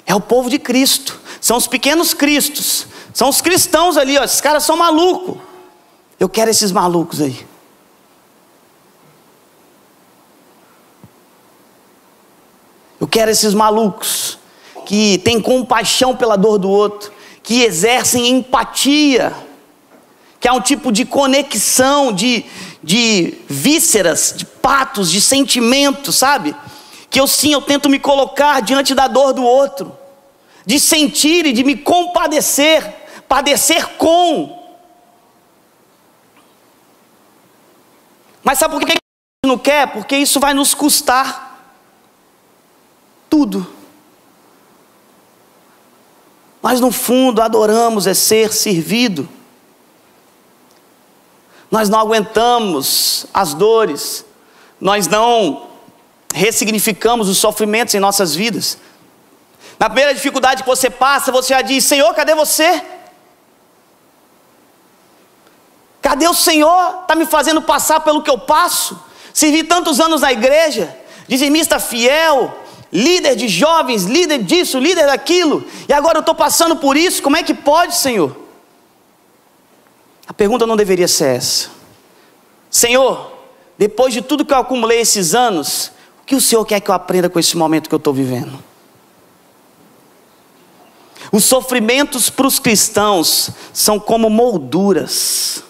[0.06, 4.40] É o povo de Cristo, são os pequenos cristos, são os cristãos ali, ó, esses
[4.40, 5.36] caras são malucos.
[6.18, 7.46] Eu quero esses malucos aí.
[13.00, 14.38] Eu quero esses malucos
[14.86, 19.34] que têm compaixão pela dor do outro, que exercem empatia,
[20.40, 22.44] que há um tipo de conexão, de,
[22.82, 26.54] de vísceras, de patos, de sentimentos, sabe?
[27.16, 29.96] Que eu sim, eu tento me colocar diante da dor do outro,
[30.66, 32.84] de sentir e de me compadecer,
[33.26, 34.78] padecer com.
[38.44, 39.00] Mas sabe por que a gente
[39.46, 39.90] não quer?
[39.92, 41.58] Porque isso vai nos custar
[43.30, 43.66] tudo.
[46.60, 49.26] Mas no fundo adoramos é ser servido.
[51.70, 54.22] Nós não aguentamos as dores,
[54.78, 55.75] nós não
[56.36, 58.76] ressignificamos os sofrimentos em nossas vidas.
[59.78, 62.82] Na primeira dificuldade que você passa, você já diz: Senhor, cadê você?
[66.02, 67.00] Cadê o Senhor?
[67.02, 69.00] Está me fazendo passar pelo que eu passo?
[69.32, 70.94] Servi tantos anos na igreja,
[71.26, 72.54] dizimista fiel,
[72.92, 77.36] líder de jovens, líder disso, líder daquilo, e agora eu estou passando por isso, como
[77.36, 78.36] é que pode, Senhor?
[80.28, 81.70] A pergunta não deveria ser essa.
[82.70, 83.32] Senhor,
[83.76, 85.92] depois de tudo que eu acumulei esses anos,
[86.26, 88.58] que o Senhor quer que eu aprenda com esse momento que eu estou vivendo?
[91.30, 95.62] Os sofrimentos para os cristãos são como molduras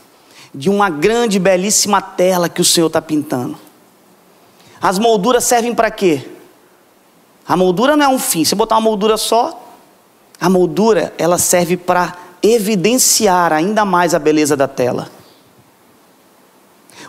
[0.54, 3.58] de uma grande, belíssima tela que o Senhor está pintando.
[4.80, 6.28] As molduras servem para quê?
[7.46, 8.44] A moldura não é um fim.
[8.44, 9.62] Se botar uma moldura só,
[10.40, 15.10] a moldura ela serve para evidenciar ainda mais a beleza da tela.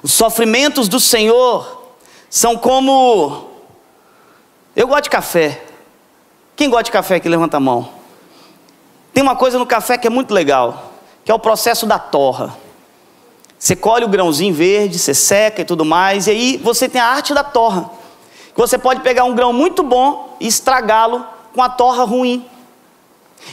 [0.04, 1.77] Os sofrimentos do Senhor
[2.30, 3.50] são como
[4.76, 5.64] eu gosto de café.
[6.56, 7.90] Quem gosta de café aqui levanta a mão.
[9.14, 10.92] Tem uma coisa no café que é muito legal,
[11.26, 12.56] que é o processo da torra.
[13.58, 17.08] Você colhe o grãozinho verde, você seca e tudo mais, e aí você tem a
[17.08, 17.90] arte da torra.
[18.56, 22.46] Você pode pegar um grão muito bom e estragá-lo com a torra ruim.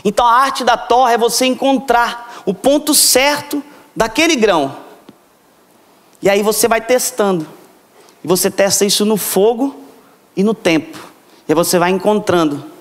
[0.05, 3.63] Então a arte da torra é você encontrar o ponto certo
[3.97, 4.77] daquele grão.
[6.21, 7.47] E aí você vai testando.
[8.25, 9.79] E você testa isso no fogo
[10.35, 10.99] e no tempo.
[11.47, 12.73] E aí você vai encontrando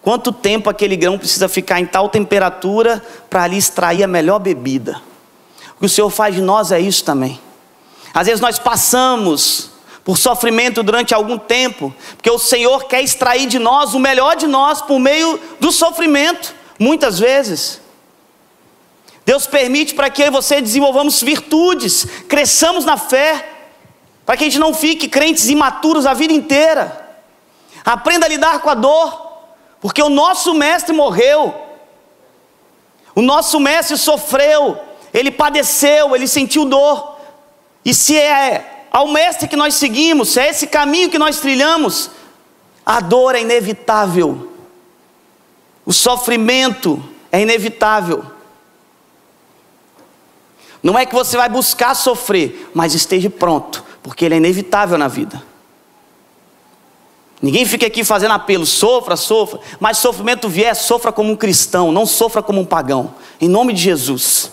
[0.00, 5.02] quanto tempo aquele grão precisa ficar em tal temperatura para ali extrair a melhor bebida.
[5.76, 7.38] O que o Senhor faz de nós é isso também.
[8.14, 9.70] Às vezes nós passamos
[10.04, 14.46] por sofrimento durante algum tempo, porque o Senhor quer extrair de nós o melhor de
[14.46, 17.80] nós por meio do sofrimento, muitas vezes.
[19.26, 23.57] Deus permite para que eu e você desenvolvamos virtudes, cresçamos na fé,
[24.28, 27.16] para que a gente não fique crentes imaturos a vida inteira.
[27.82, 29.26] Aprenda a lidar com a dor,
[29.80, 31.54] porque o nosso mestre morreu,
[33.14, 34.78] o nosso mestre sofreu,
[35.14, 37.16] ele padeceu, ele sentiu dor,
[37.82, 42.10] e se é ao mestre que nós seguimos, se é esse caminho que nós trilhamos,
[42.84, 44.52] a dor é inevitável,
[45.86, 48.26] o sofrimento é inevitável.
[50.82, 55.06] Não é que você vai buscar sofrer, mas esteja pronto, porque ele é inevitável na
[55.06, 55.42] vida.
[57.42, 62.06] Ninguém fica aqui fazendo apelo, sofra, sofra, mas sofrimento vier, sofra como um cristão, não
[62.06, 64.50] sofra como um pagão, em nome de Jesus.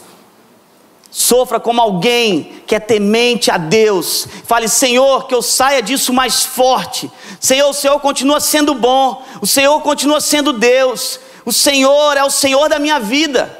[1.09, 4.27] Sofra como alguém que é temente a Deus.
[4.43, 7.09] Fale, Senhor, que eu saia disso mais forte.
[7.39, 9.23] Senhor, o Senhor continua sendo bom.
[9.41, 11.17] O Senhor continua sendo Deus.
[11.45, 13.57] O Senhor é o Senhor da minha vida.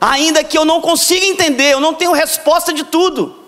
[0.00, 3.43] Ainda que eu não consiga entender, eu não tenho resposta de tudo.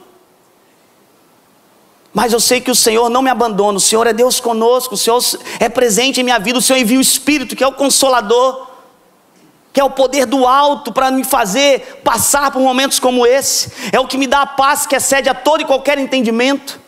[2.16, 4.96] Mas eu sei que o Senhor não me abandona, o Senhor é Deus conosco, o
[4.96, 5.22] Senhor
[5.60, 8.68] é presente em minha vida, o Senhor envia o Espírito, que é o consolador,
[9.70, 14.00] que é o poder do alto para me fazer passar por momentos como esse, é
[14.00, 16.80] o que me dá a paz que excede a todo e qualquer entendimento.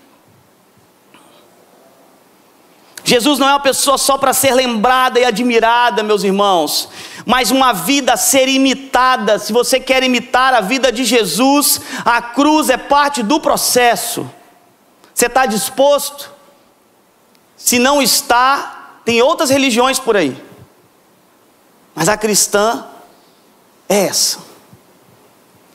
[3.04, 6.88] Jesus não é uma pessoa só para ser lembrada e admirada, meus irmãos,
[7.26, 9.38] mas uma vida a ser imitada.
[9.38, 14.37] Se você quer imitar a vida de Jesus, a cruz é parte do processo.
[15.18, 16.30] Você está disposto?
[17.56, 20.40] Se não está, tem outras religiões por aí,
[21.92, 22.86] mas a cristã
[23.88, 24.38] é essa.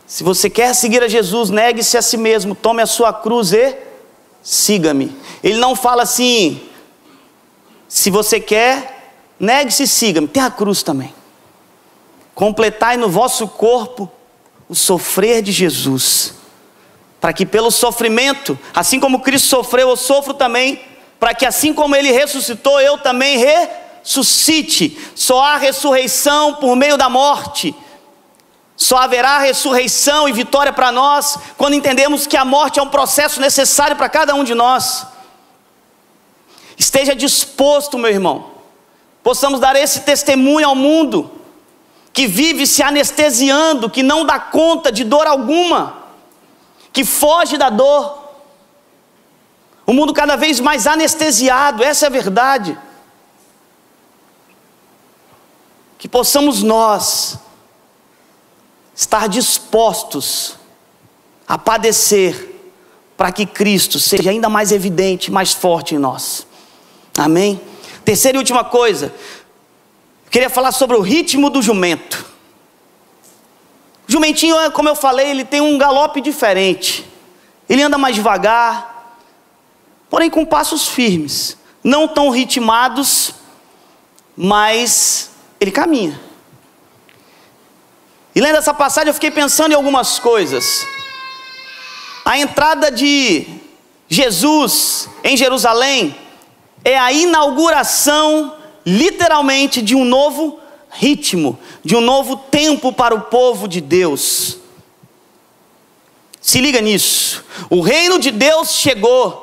[0.08, 3.76] Se você quer seguir a Jesus, negue-se a si mesmo, tome a sua cruz e
[4.42, 5.14] siga-me.
[5.44, 6.66] Ele não fala assim,
[7.86, 10.28] se você quer, negue-se e siga-me.
[10.30, 11.14] Tem a cruz também.
[12.34, 14.10] Completai no vosso corpo
[14.70, 16.43] o sofrer de Jesus.
[17.24, 20.82] Para que pelo sofrimento, assim como Cristo sofreu, eu sofro também.
[21.18, 25.00] Para que assim como ele ressuscitou, eu também ressuscite.
[25.16, 27.74] Só há ressurreição por meio da morte.
[28.76, 33.40] Só haverá ressurreição e vitória para nós quando entendemos que a morte é um processo
[33.40, 35.08] necessário para cada um de nós.
[36.78, 38.52] Esteja disposto, meu irmão,
[39.24, 41.32] possamos dar esse testemunho ao mundo
[42.12, 46.03] que vive se anestesiando, que não dá conta de dor alguma,
[46.94, 48.22] que foge da dor.
[49.86, 52.78] O mundo cada vez mais anestesiado, essa é a verdade.
[55.98, 57.40] Que possamos nós
[58.96, 60.56] estar dispostos
[61.48, 62.52] a padecer
[63.18, 66.46] para que Cristo seja ainda mais evidente, mais forte em nós.
[67.18, 67.60] Amém?
[68.06, 69.14] Terceira e última coisa,
[70.30, 72.33] queria falar sobre o ritmo do jumento.
[74.14, 77.04] Jumentinho, como eu falei, ele tem um galope diferente.
[77.68, 79.18] Ele anda mais devagar,
[80.08, 83.34] porém com passos firmes, não tão ritmados,
[84.38, 86.22] mas ele caminha.
[88.36, 90.86] E lendo essa passagem, eu fiquei pensando em algumas coisas.
[92.24, 93.48] A entrada de
[94.08, 96.16] Jesus em Jerusalém
[96.86, 100.60] é a inauguração, literalmente, de um novo
[100.94, 104.58] ritmo, de um novo tempo para o povo de Deus.
[106.42, 107.44] Se liga nisso.
[107.70, 109.43] O reino de Deus chegou.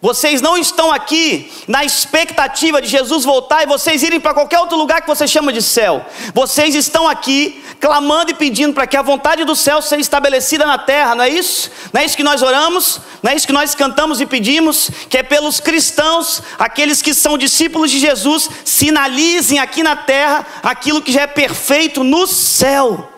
[0.00, 4.78] Vocês não estão aqui na expectativa de Jesus voltar e vocês irem para qualquer outro
[4.78, 6.06] lugar que você chama de céu.
[6.32, 10.78] Vocês estão aqui clamando e pedindo para que a vontade do céu seja estabelecida na
[10.78, 11.70] terra, não é isso?
[11.92, 13.00] Não é isso que nós oramos?
[13.22, 14.88] Não é isso que nós cantamos e pedimos?
[15.10, 21.02] Que é pelos cristãos, aqueles que são discípulos de Jesus, sinalizem aqui na terra aquilo
[21.02, 23.17] que já é perfeito no céu.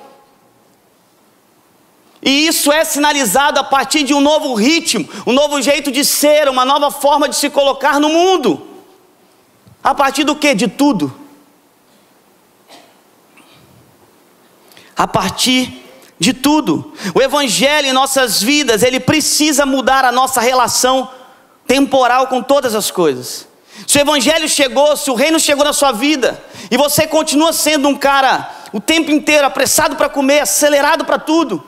[2.23, 6.49] E isso é sinalizado a partir de um novo ritmo, um novo jeito de ser,
[6.49, 8.67] uma nova forma de se colocar no mundo.
[9.83, 10.55] A partir do que?
[10.55, 11.15] De tudo.
[14.95, 15.83] A partir
[16.19, 16.93] de tudo.
[17.15, 21.09] O evangelho em nossas vidas, ele precisa mudar a nossa relação
[21.67, 23.49] temporal com todas as coisas.
[23.87, 27.89] Se o evangelho chegou, se o reino chegou na sua vida, e você continua sendo
[27.89, 31.65] um cara o tempo inteiro apressado para comer, acelerado para tudo,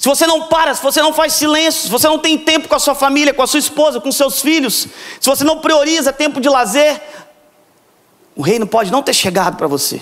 [0.00, 2.74] se você não para, se você não faz silêncio, se você não tem tempo com
[2.74, 4.88] a sua família, com a sua esposa, com seus filhos,
[5.20, 7.02] se você não prioriza tempo de lazer,
[8.34, 10.00] o reino pode não ter chegado para você.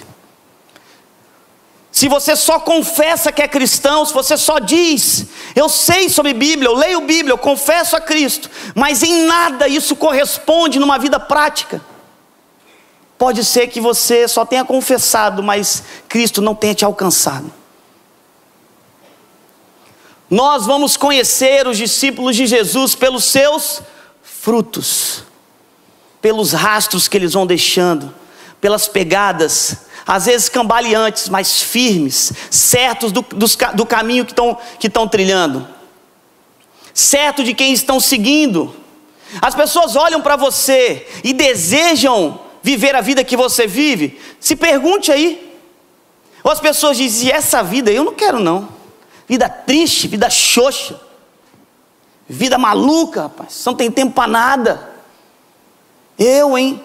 [1.91, 5.27] Se você só confessa que é cristão, se você só diz,
[5.57, 9.97] eu sei sobre Bíblia, eu leio Bíblia, eu confesso a Cristo, mas em nada isso
[9.97, 11.83] corresponde numa vida prática.
[13.19, 17.58] Pode ser que você só tenha confessado, mas Cristo não tenha te alcançado.
[20.31, 23.81] Nós vamos conhecer os discípulos de Jesus pelos seus
[24.22, 25.24] frutos,
[26.20, 28.14] pelos rastros que eles vão deixando,
[28.61, 34.91] pelas pegadas, às vezes cambaleantes, mas firmes, certos do, do, do caminho que estão que
[35.11, 35.66] trilhando,
[36.93, 38.76] certo de quem estão seguindo.
[39.41, 44.18] As pessoas olham para você e desejam viver a vida que você vive.
[44.41, 45.47] Se pergunte aí.
[46.43, 48.78] Ou as pessoas dizem: essa vida eu não quero não
[49.29, 50.99] vida triste, vida xoxa,
[52.26, 54.91] vida maluca, rapaz, não tem tempo para nada.
[56.18, 56.83] Eu, hein?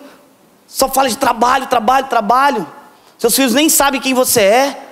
[0.67, 2.67] Só fala de trabalho, trabalho, trabalho.
[3.17, 4.89] Seus filhos nem sabem quem você é.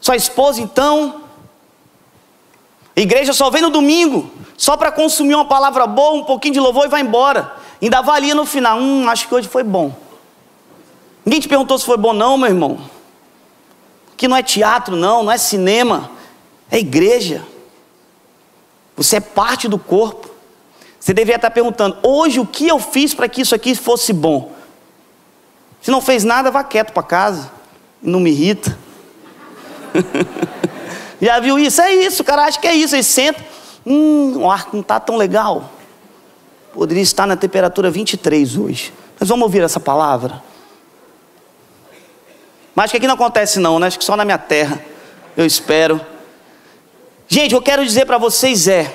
[0.00, 1.22] Sua esposa, então.
[2.96, 6.60] A igreja só vem no domingo, só para consumir uma palavra boa, um pouquinho de
[6.60, 7.54] louvor e vai embora.
[7.80, 8.78] Ainda avalia no final.
[8.78, 9.94] Hum, acho que hoje foi bom.
[11.24, 12.80] Ninguém te perguntou se foi bom, não, meu irmão
[14.20, 16.10] que não é teatro, não, não é cinema,
[16.70, 17.42] é igreja.
[18.94, 20.28] Você é parte do corpo.
[21.00, 24.52] Você deveria estar perguntando: hoje o que eu fiz para que isso aqui fosse bom?
[25.80, 27.50] Se não fez nada, vá quieto para casa.
[28.02, 28.78] Não me irrita.
[31.18, 31.80] Já viu isso?
[31.80, 32.94] É isso, o cara acha que é isso.
[32.94, 33.42] Ele senta.
[33.86, 35.72] Hum, o ar não está tão legal.
[36.74, 38.92] Poderia estar na temperatura 23 hoje.
[39.18, 40.42] Mas vamos ouvir essa palavra.
[42.74, 43.86] Mas que aqui não acontece não, né?
[43.86, 44.82] Acho que só na minha terra.
[45.36, 46.00] Eu espero.
[47.28, 48.92] Gente, eu quero dizer para vocês é.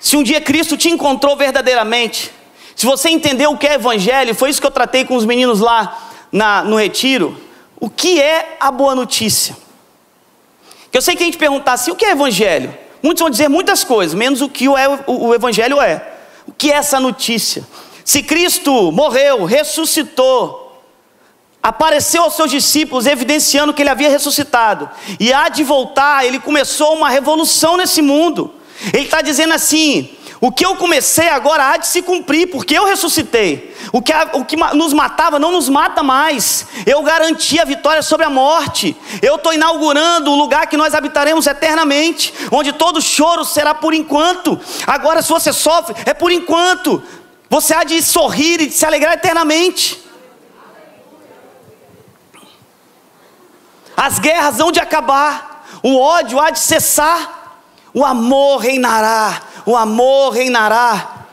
[0.00, 2.30] Se um dia Cristo te encontrou verdadeiramente,
[2.74, 5.60] se você entendeu o que é evangelho, foi isso que eu tratei com os meninos
[5.60, 7.40] lá na, no retiro.
[7.80, 9.56] O que é a boa notícia?
[10.92, 12.76] Eu sei que a gente perguntar assim, o que é evangelho?
[13.02, 16.04] Muitos vão dizer muitas coisas, menos o que o, é, o, o evangelho é.
[16.46, 17.64] O que é essa notícia?
[18.04, 20.67] Se Cristo morreu, ressuscitou,
[21.62, 24.88] apareceu aos seus discípulos, evidenciando que ele havia ressuscitado,
[25.18, 28.54] e há de voltar, ele começou uma revolução nesse mundo.
[28.92, 32.86] Ele está dizendo assim: o que eu comecei agora há de se cumprir, porque eu
[32.86, 33.76] ressuscitei.
[33.92, 36.66] O que, o que nos matava não nos mata mais.
[36.86, 38.96] Eu garanti a vitória sobre a morte.
[39.20, 44.60] Eu estou inaugurando o lugar que nós habitaremos eternamente, onde todo choro será por enquanto.
[44.86, 47.02] Agora, se você sofre, é por enquanto.
[47.50, 50.07] Você há de sorrir e de se alegrar eternamente.
[54.00, 57.58] As guerras hão de acabar, o ódio há de cessar,
[57.92, 61.26] o amor reinará o amor reinará.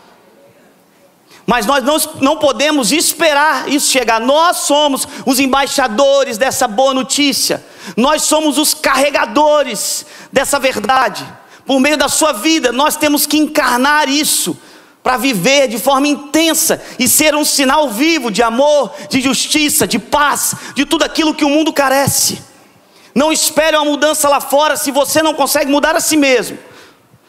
[1.45, 4.20] Mas nós não, não podemos esperar isso chegar.
[4.20, 7.66] Nós somos os embaixadores dessa boa notícia.
[7.95, 11.26] Nós somos os carregadores dessa verdade.
[11.66, 14.57] Por meio da sua vida, nós temos que encarnar isso
[15.01, 19.97] para viver de forma intensa e ser um sinal vivo de amor, de justiça, de
[19.97, 22.41] paz, de tudo aquilo que o mundo carece.
[23.16, 26.59] Não espere uma mudança lá fora se você não consegue mudar a si mesmo.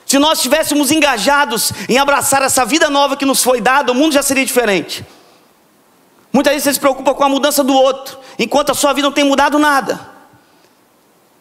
[0.05, 4.13] Se nós estivéssemos engajados em abraçar essa vida nova que nos foi dada, o mundo
[4.13, 5.07] já seria diferente.
[6.33, 9.15] Muitas vezes você se preocupa com a mudança do outro, enquanto a sua vida não
[9.15, 10.17] tem mudado nada.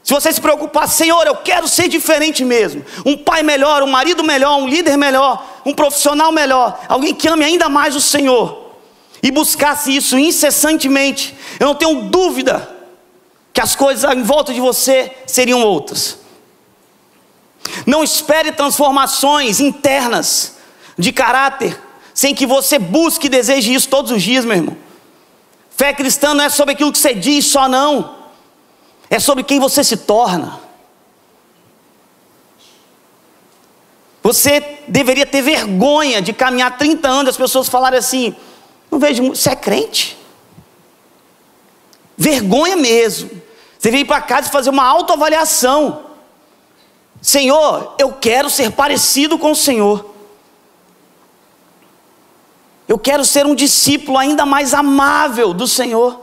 [0.04, 2.86] Se você se preocupar, Senhor, eu quero ser diferente mesmo.
[3.04, 7.44] Um pai melhor, um marido melhor, um líder melhor, um profissional melhor, alguém que ame
[7.44, 8.76] ainda mais o Senhor.
[9.24, 12.75] E buscasse isso incessantemente, eu não tenho dúvida
[13.56, 16.20] que as coisas em volta de você seriam outras.
[17.88, 20.58] Não espere transformações internas
[20.98, 21.82] de caráter
[22.14, 24.78] sem que você busque e deseje isso todos os dias, meu irmão.
[25.70, 28.18] Fé cristã não é sobre aquilo que você diz só, não.
[29.10, 30.60] É sobre quem você se torna.
[34.22, 38.36] Você deveria ter vergonha de caminhar 30 anos e as pessoas falarem assim:
[38.92, 40.18] não vejo, você é crente?
[42.18, 43.45] Vergonha mesmo.
[43.86, 46.06] Você veio para casa e fazer uma autoavaliação.
[47.22, 50.12] Senhor, eu quero ser parecido com o Senhor.
[52.88, 56.20] Eu quero ser um discípulo ainda mais amável do Senhor.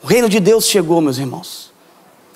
[0.00, 1.72] O reino de Deus chegou, meus irmãos.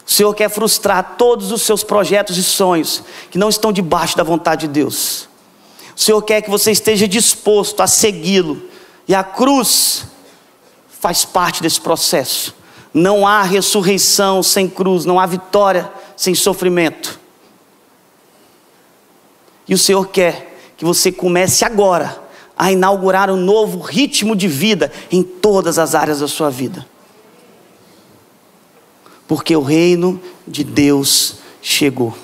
[0.05, 4.25] O Senhor quer frustrar todos os seus projetos e sonhos que não estão debaixo da
[4.25, 5.29] vontade de Deus.
[5.97, 8.69] O Senhor quer que você esteja disposto a segui-lo.
[9.07, 10.10] E a cruz
[11.01, 12.55] faz parte desse processo.
[12.93, 17.19] Não há ressurreição sem cruz, não há vitória sem sofrimento.
[19.67, 22.23] E o Senhor quer que você comece agora
[22.57, 26.87] a inaugurar um novo ritmo de vida em todas as áreas da sua vida.
[29.27, 32.15] Porque o reino de Deus chegou.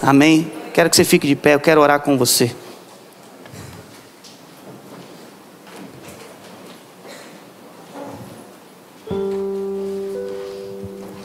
[0.00, 0.50] Amém?
[0.74, 2.56] Quero que você fique de pé, eu quero orar com você.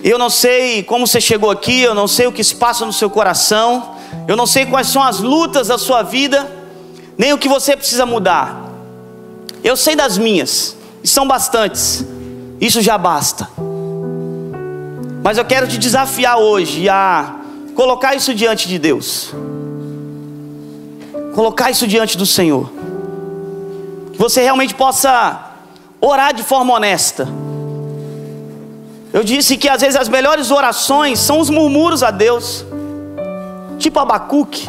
[0.03, 2.93] Eu não sei como você chegou aqui, eu não sei o que se passa no
[2.93, 3.95] seu coração,
[4.27, 6.49] eu não sei quais são as lutas da sua vida,
[7.17, 8.63] nem o que você precisa mudar.
[9.63, 12.05] Eu sei das minhas, e são bastantes,
[12.61, 13.49] isso já basta.
[15.23, 17.35] Mas eu quero te desafiar hoje a
[17.75, 19.33] colocar isso diante de Deus,
[21.33, 22.71] colocar isso diante do Senhor,
[24.13, 25.53] que você realmente possa
[25.99, 27.27] orar de forma honesta
[29.13, 32.65] eu disse que às vezes as melhores orações são os murmuros a Deus.
[33.79, 34.67] Tipo Abacuque,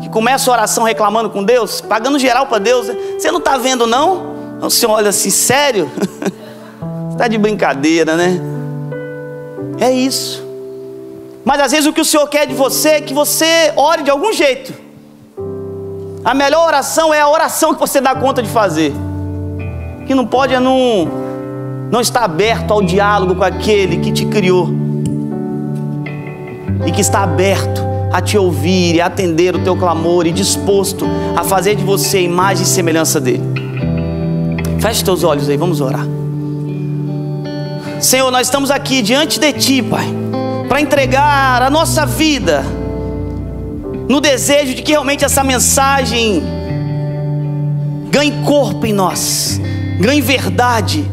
[0.00, 2.86] que começa a oração reclamando com Deus, pagando geral para Deus.
[3.18, 4.36] Você não está vendo, não?
[4.60, 5.90] O senhor olha assim, sério?
[7.10, 8.40] Está de brincadeira, né?
[9.80, 10.42] É isso.
[11.44, 14.10] Mas às vezes o que o Senhor quer de você é que você ore de
[14.10, 14.74] algum jeito.
[16.24, 18.92] A melhor oração é a oração que você dá conta de fazer.
[20.06, 21.27] Que não pode é não
[21.90, 24.68] não está aberto ao diálogo com aquele que te criou.
[26.86, 31.44] e que está aberto a te ouvir e atender o teu clamor e disposto a
[31.44, 33.42] fazer de você a imagem e semelhança dele.
[34.80, 36.06] Feche teus olhos aí, vamos orar.
[38.00, 40.06] Senhor, nós estamos aqui diante de Ti, Pai,
[40.68, 42.64] para entregar a nossa vida
[44.08, 46.42] no desejo de que realmente essa mensagem
[48.10, 49.60] ganhe corpo em nós,
[50.00, 51.04] ganhe verdade,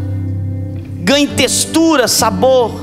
[1.06, 2.80] ganhe textura, sabor,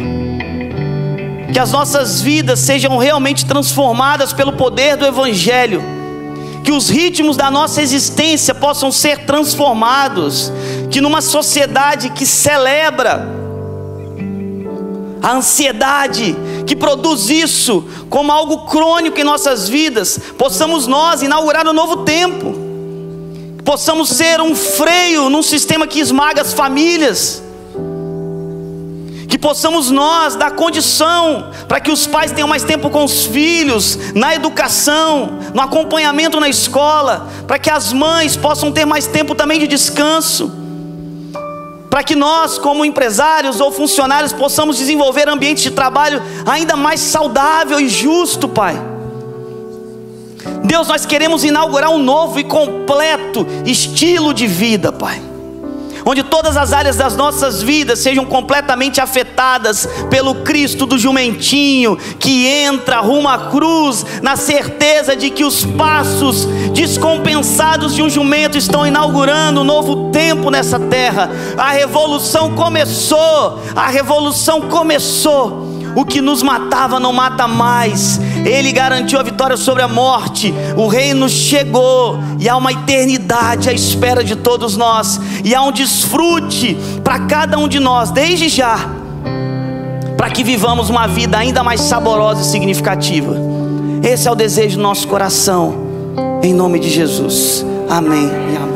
[1.52, 5.82] que as nossas vidas sejam realmente transformadas pelo poder do Evangelho,
[6.62, 10.52] que os ritmos da nossa existência possam ser transformados,
[10.88, 13.26] que numa sociedade que celebra
[15.20, 21.72] a ansiedade, que produz isso como algo crônico em nossas vidas, possamos nós inaugurar um
[21.72, 22.54] novo tempo,
[23.64, 27.42] possamos ser um freio num sistema que esmaga as famílias
[29.32, 33.98] que possamos nós dar condição para que os pais tenham mais tempo com os filhos,
[34.14, 39.58] na educação, no acompanhamento na escola, para que as mães possam ter mais tempo também
[39.58, 40.52] de descanso,
[41.88, 47.80] para que nós, como empresários ou funcionários, possamos desenvolver ambientes de trabalho ainda mais saudável
[47.80, 48.78] e justo, Pai.
[50.62, 55.31] Deus, nós queremos inaugurar um novo e completo estilo de vida, Pai
[56.04, 62.46] onde todas as áreas das nossas vidas sejam completamente afetadas pelo Cristo do jumentinho que
[62.46, 68.86] entra rumo à cruz, na certeza de que os passos descompensados de um jumento estão
[68.86, 71.30] inaugurando um novo tempo nessa terra.
[71.56, 75.61] A revolução começou, a revolução começou.
[75.94, 78.18] O que nos matava não mata mais.
[78.44, 80.52] Ele garantiu a vitória sobre a morte.
[80.76, 85.20] O reino chegou e há uma eternidade à espera de todos nós.
[85.44, 88.78] E há um desfrute para cada um de nós, desde já,
[90.16, 93.36] para que vivamos uma vida ainda mais saborosa e significativa.
[94.02, 95.74] Esse é o desejo do nosso coração.
[96.42, 97.64] Em nome de Jesus.
[97.88, 98.71] Amém e amém.